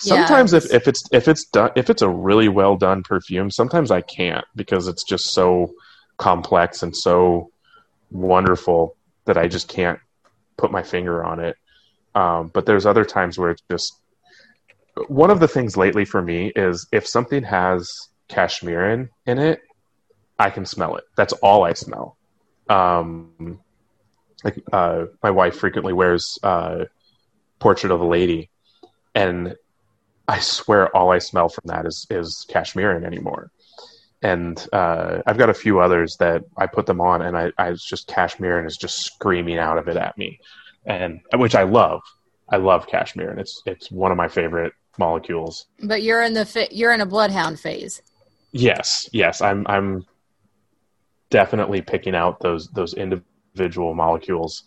[0.00, 3.90] Sometimes if, if it's if it's done if it's a really well done perfume, sometimes
[3.90, 5.74] I can't because it's just so
[6.18, 7.50] complex and so
[8.12, 9.98] wonderful that I just can't
[10.56, 11.56] put my finger on it.
[12.14, 14.00] Um, but there's other times where it's just
[15.08, 17.92] one of the things lately for me is if something has
[18.28, 19.60] cashmere in it,
[20.38, 21.04] I can smell it.
[21.16, 22.16] That's all I smell.
[22.68, 23.60] Um,
[24.44, 26.84] like uh, my wife frequently wears uh,
[27.58, 28.50] Portrait of a Lady,
[29.14, 29.56] and
[30.26, 33.50] I swear all I smell from that is is cashmere anymore.
[34.22, 37.72] And uh, I've got a few others that I put them on, and I, I
[37.72, 40.40] just cashmere and is just screaming out of it at me,
[40.86, 42.00] and which I love.
[42.48, 45.66] I love cashmere, and it's it's one of my favorite molecules.
[45.82, 48.02] But you're in the you're in a bloodhound phase.
[48.52, 50.06] Yes, yes, I'm I'm
[51.30, 53.27] definitely picking out those those individual
[53.94, 54.64] molecules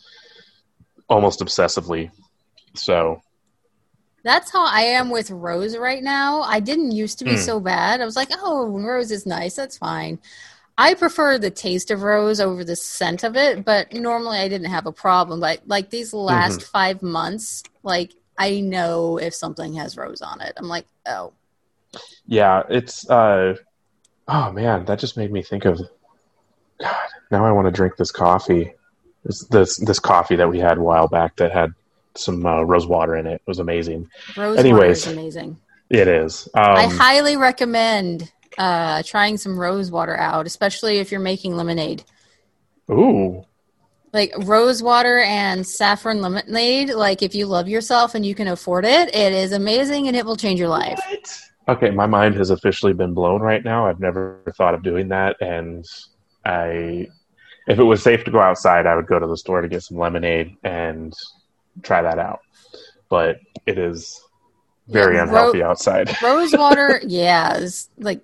[1.10, 2.12] almost obsessively.
[2.76, 3.22] So
[4.24, 6.42] that's how I am with Rose right now.
[6.42, 7.38] I didn't used to be mm.
[7.38, 8.02] so bad.
[8.02, 9.56] I was like, oh, Rose is nice.
[9.56, 10.20] That's fine.
[10.78, 14.72] I prefer the taste of rose over the scent of it, but normally I didn't
[14.72, 15.40] have a problem.
[15.40, 16.72] But like these last mm-hmm.
[16.72, 20.54] five months, like I know if something has rose on it.
[20.58, 21.34] I'm like, oh.
[22.26, 23.56] Yeah, it's uh
[24.28, 25.80] oh man, that just made me think of
[26.80, 26.96] God,
[27.30, 28.74] now I want to drink this coffee.
[29.24, 31.74] This this this coffee that we had a while back that had
[32.16, 33.36] some uh, rose water in it.
[33.36, 34.10] It was amazing.
[34.36, 35.58] Rose Anyways, water is amazing.
[35.90, 36.48] It is.
[36.54, 42.04] Um, I highly recommend uh, trying some rose water out, especially if you're making lemonade.
[42.90, 43.46] Ooh.
[44.14, 46.90] Like rose water and saffron lemonade.
[46.90, 50.26] Like if you love yourself and you can afford it, it is amazing and it
[50.26, 51.00] will change your life.
[51.10, 51.42] What?
[51.68, 53.86] Okay, my mind has officially been blown right now.
[53.86, 55.86] I've never thought of doing that, and
[56.44, 57.08] I,
[57.72, 59.82] if it was safe to go outside, I would go to the store to get
[59.82, 61.14] some lemonade and
[61.84, 62.42] try that out.
[63.08, 64.22] But it is
[64.90, 66.14] very yeah, unhealthy ro- outside.
[66.22, 68.22] rose water, yeah, is like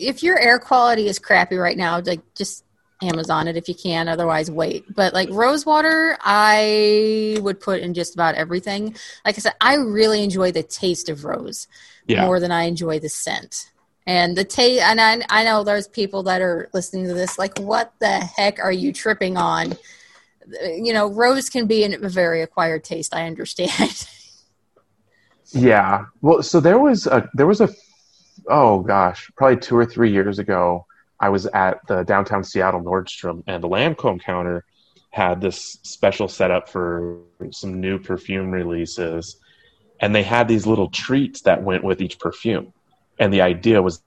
[0.00, 2.64] if your air quality is crappy right now, like just
[3.02, 4.08] Amazon it if you can.
[4.08, 4.86] Otherwise, wait.
[4.94, 8.96] But like rose water, I would put in just about everything.
[9.26, 11.68] Like I said, I really enjoy the taste of rose
[12.06, 12.24] yeah.
[12.24, 13.70] more than I enjoy the scent.
[14.06, 17.58] And the taste, and I, I know there's people that are listening to this like,
[17.58, 19.76] what the heck are you tripping on?
[20.62, 23.14] you know, rose can be a very acquired taste.
[23.14, 24.06] I understand.
[25.52, 26.06] yeah.
[26.20, 27.68] Well, so there was a there was a
[28.48, 30.86] oh gosh, probably two or three years ago.
[31.18, 34.64] I was at the downtown Seattle Nordstrom, and the Lancome counter
[35.10, 39.36] had this special setup for some new perfume releases,
[40.00, 42.72] and they had these little treats that went with each perfume.
[43.18, 44.02] And the idea was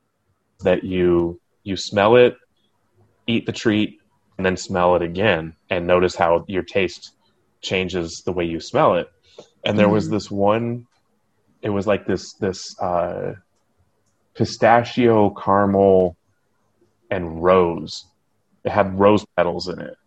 [0.62, 2.38] that you you smell it,
[3.28, 3.99] eat the treat,
[4.38, 7.12] and then smell it again and notice how your taste
[7.62, 9.10] changes the way you smell it.
[9.66, 10.88] And there was this one,
[11.62, 13.34] it was like this this uh,
[14.34, 16.16] pistachio caramel
[17.12, 18.05] and rose.
[18.64, 19.97] It had rose petals in it,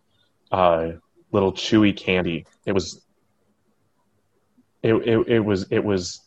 [0.51, 0.91] uh,
[1.31, 2.45] little chewy candy.
[2.65, 3.01] It was.
[4.81, 6.19] It, it, it was it was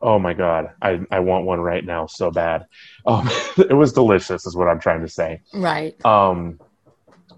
[0.00, 0.70] oh my god.
[0.82, 2.66] I i want one right now so bad.
[3.06, 5.40] Um it was delicious is what i'm trying to say.
[5.52, 5.94] Right.
[6.04, 6.60] Um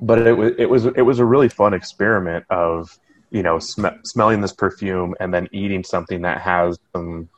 [0.01, 2.99] but it was it was it was a really fun experiment of
[3.31, 7.29] you know sm- smelling this perfume and then eating something that has some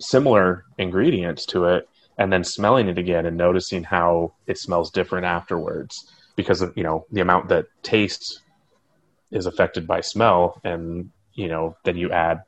[0.00, 1.88] similar ingredients to it
[2.18, 6.82] and then smelling it again and noticing how it smells different afterwards because of you
[6.82, 8.42] know the amount that taste
[9.30, 12.42] is affected by smell and you know then you add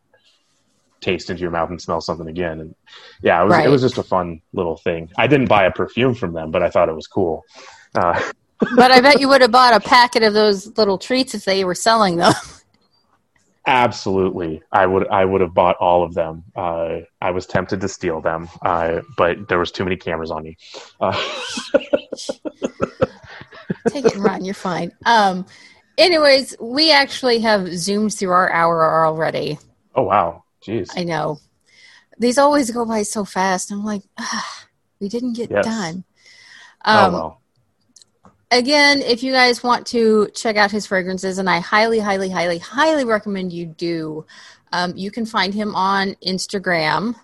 [1.01, 2.75] taste into your mouth and smell something again and
[3.23, 3.67] yeah it was, right.
[3.67, 6.63] it was just a fun little thing i didn't buy a perfume from them but
[6.63, 7.45] i thought it was cool
[7.95, 8.21] uh,
[8.77, 11.65] but I bet you would have bought a packet of those little treats if they
[11.65, 12.35] were selling them.
[13.67, 15.07] Absolutely, I would.
[15.09, 16.45] I would have bought all of them.
[16.57, 20.45] Uh, I was tempted to steal them, uh, but there was too many cameras on
[20.45, 20.57] me.
[20.99, 21.13] Uh,
[23.89, 24.45] Take it and run.
[24.45, 24.93] You're fine.
[25.05, 25.45] Um,
[25.99, 29.59] anyways, we actually have zoomed through our hour already.
[29.95, 30.91] Oh wow, jeez.
[30.97, 31.39] I know.
[32.19, 33.71] These always go by so fast.
[33.71, 34.67] I'm like, ah,
[35.01, 35.65] we didn't get yes.
[35.65, 36.05] done.
[36.85, 37.41] Oh, um, oh well
[38.51, 42.59] again, if you guys want to check out his fragrances, and I highly, highly, highly,
[42.59, 44.25] highly recommend you do,
[44.73, 47.17] Um, you can find him on Instagram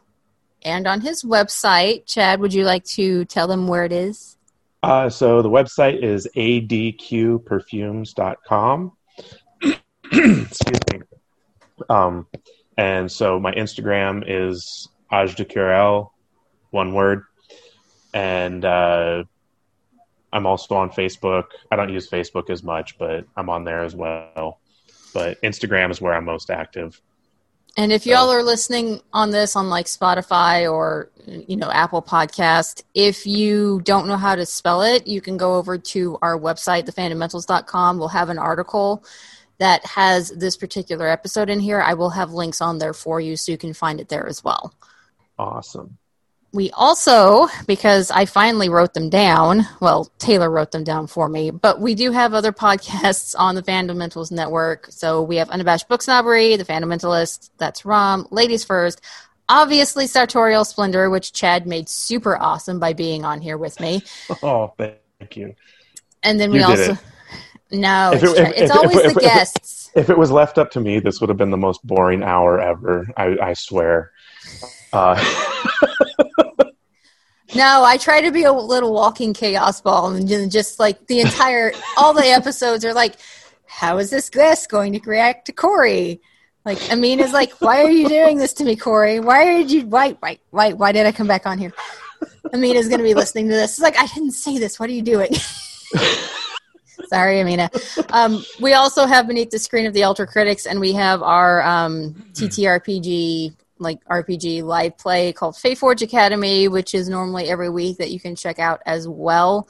[0.63, 2.05] and on his website.
[2.05, 4.37] Chad, would you like to tell them where it is?
[4.83, 8.93] Uh, so the website is adqperfumes.com.
[10.13, 11.03] Excuse me.
[11.89, 12.27] Um,
[12.77, 16.11] and so my Instagram is Aj de Curel,
[16.71, 17.23] one word.
[18.13, 19.25] And uh,
[20.33, 21.45] I'm also on Facebook.
[21.71, 24.61] I don't use Facebook as much, but I'm on there as well.
[25.15, 27.01] But Instagram is where I'm most active.
[27.79, 32.83] And if y'all are listening on this on like Spotify or you know Apple Podcast,
[32.95, 36.85] if you don't know how to spell it, you can go over to our website,
[36.85, 37.99] thefandomentals.com.
[37.99, 39.05] We'll have an article
[39.59, 41.81] that has this particular episode in here.
[41.81, 44.45] I will have links on there for you so you can find it there as
[44.45, 44.75] well.
[45.39, 45.99] Awesome.
[46.53, 51.51] We also, because I finally wrote them down, well, Taylor wrote them down for me,
[51.51, 54.87] but we do have other podcasts on the Fandomentals Network.
[54.91, 59.03] So we have Unabashed Book Snobbery, The Fandamentalist, that's Rom, Ladies First,
[59.49, 64.03] obviously Sartorial Splendor, which Chad made super awesome by being on here with me.
[64.43, 65.55] Oh, thank you.
[66.23, 66.93] And then we You did also.
[66.93, 66.99] it.
[67.73, 69.91] No, If it's, it- if- it's if- always the guests.
[69.97, 72.61] If it was left up to me, this would have been the most boring hour
[72.61, 73.09] ever.
[73.17, 74.13] I, I swear.
[74.93, 75.17] Uh,
[77.55, 81.73] No, I try to be a little walking chaos ball and just like the entire
[81.97, 83.15] all the episodes are like,
[83.67, 86.21] how is this guest going to react to Corey?
[86.67, 89.21] Like Amina's like, why are you doing this to me, Corey?
[89.21, 91.73] Why did you why why why why did I come back on here?
[92.53, 93.73] Amina's gonna be listening to this.
[93.75, 94.79] It's like I didn't say this.
[94.81, 95.31] What are you doing?
[97.09, 97.71] Sorry, Amina.
[98.11, 101.63] Um, we also have beneath the screen of the Ultra Critics, and we have our
[101.63, 108.11] um, TTRPG like RPG live play called Fayforge Academy, which is normally every week that
[108.11, 109.69] you can check out as well.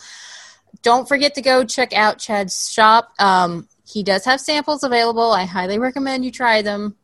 [0.83, 3.13] Don't forget to go check out Chad's shop.
[3.19, 5.33] Um, he does have samples available.
[5.33, 6.97] I highly recommend you try them.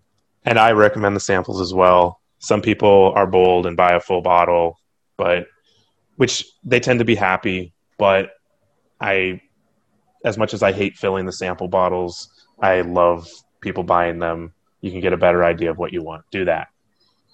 [0.44, 2.20] and I recommend the samples as well.
[2.38, 4.78] Some people are bold and buy a full bottle,
[5.16, 5.46] but
[6.16, 7.72] which they tend to be happy.
[7.98, 8.30] But
[9.00, 9.40] I,
[10.24, 12.28] as much as I hate filling the sample bottles,
[12.60, 13.28] I love
[13.60, 14.52] people buying them.
[14.80, 16.24] You can get a better idea of what you want.
[16.30, 16.68] Do that.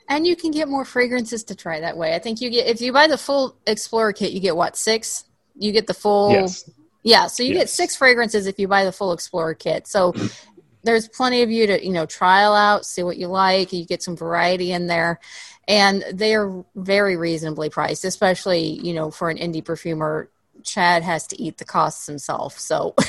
[0.09, 2.15] And you can get more fragrances to try that way.
[2.15, 5.25] I think you get if you buy the full Explorer kit, you get what six?
[5.59, 6.71] You get the full Yes.
[7.03, 9.87] Yeah, so you get six fragrances if you buy the full Explorer kit.
[9.87, 10.15] So
[10.83, 13.73] there's plenty of you to you know trial out, see what you like.
[13.73, 15.21] You get some variety in there,
[15.67, 20.31] and they are very reasonably priced, especially you know for an indie perfumer.
[20.69, 22.95] Chad has to eat the costs himself, so.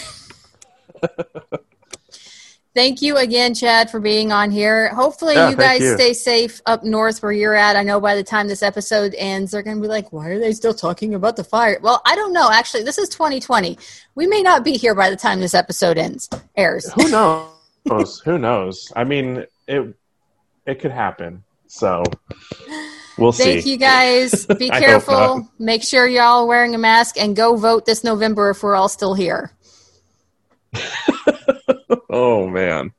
[2.76, 4.89] Thank you again, Chad, for being on here.
[4.93, 5.95] Hopefully, Yeah, you guys you.
[5.95, 7.76] stay safe up north where you're at.
[7.76, 10.39] I know by the time this episode ends, they're going to be like, why are
[10.39, 11.80] they still talking about the fire?
[11.82, 12.49] Well, I don't know.
[12.51, 13.78] Actually, this is 2020.
[14.16, 16.91] We may not be here by the time this episode ends, airs.
[16.93, 18.22] Who knows?
[18.24, 18.93] Who knows?
[18.95, 19.95] I mean, it
[20.68, 21.43] it could happen.
[21.68, 22.03] So
[23.20, 23.72] we'll Thank see.
[23.72, 24.46] you guys.
[24.60, 25.50] Be careful.
[25.60, 28.90] Make sure you're all wearing a mask and go vote this November if we're all
[28.90, 29.52] still here.
[32.10, 32.91] Oh man.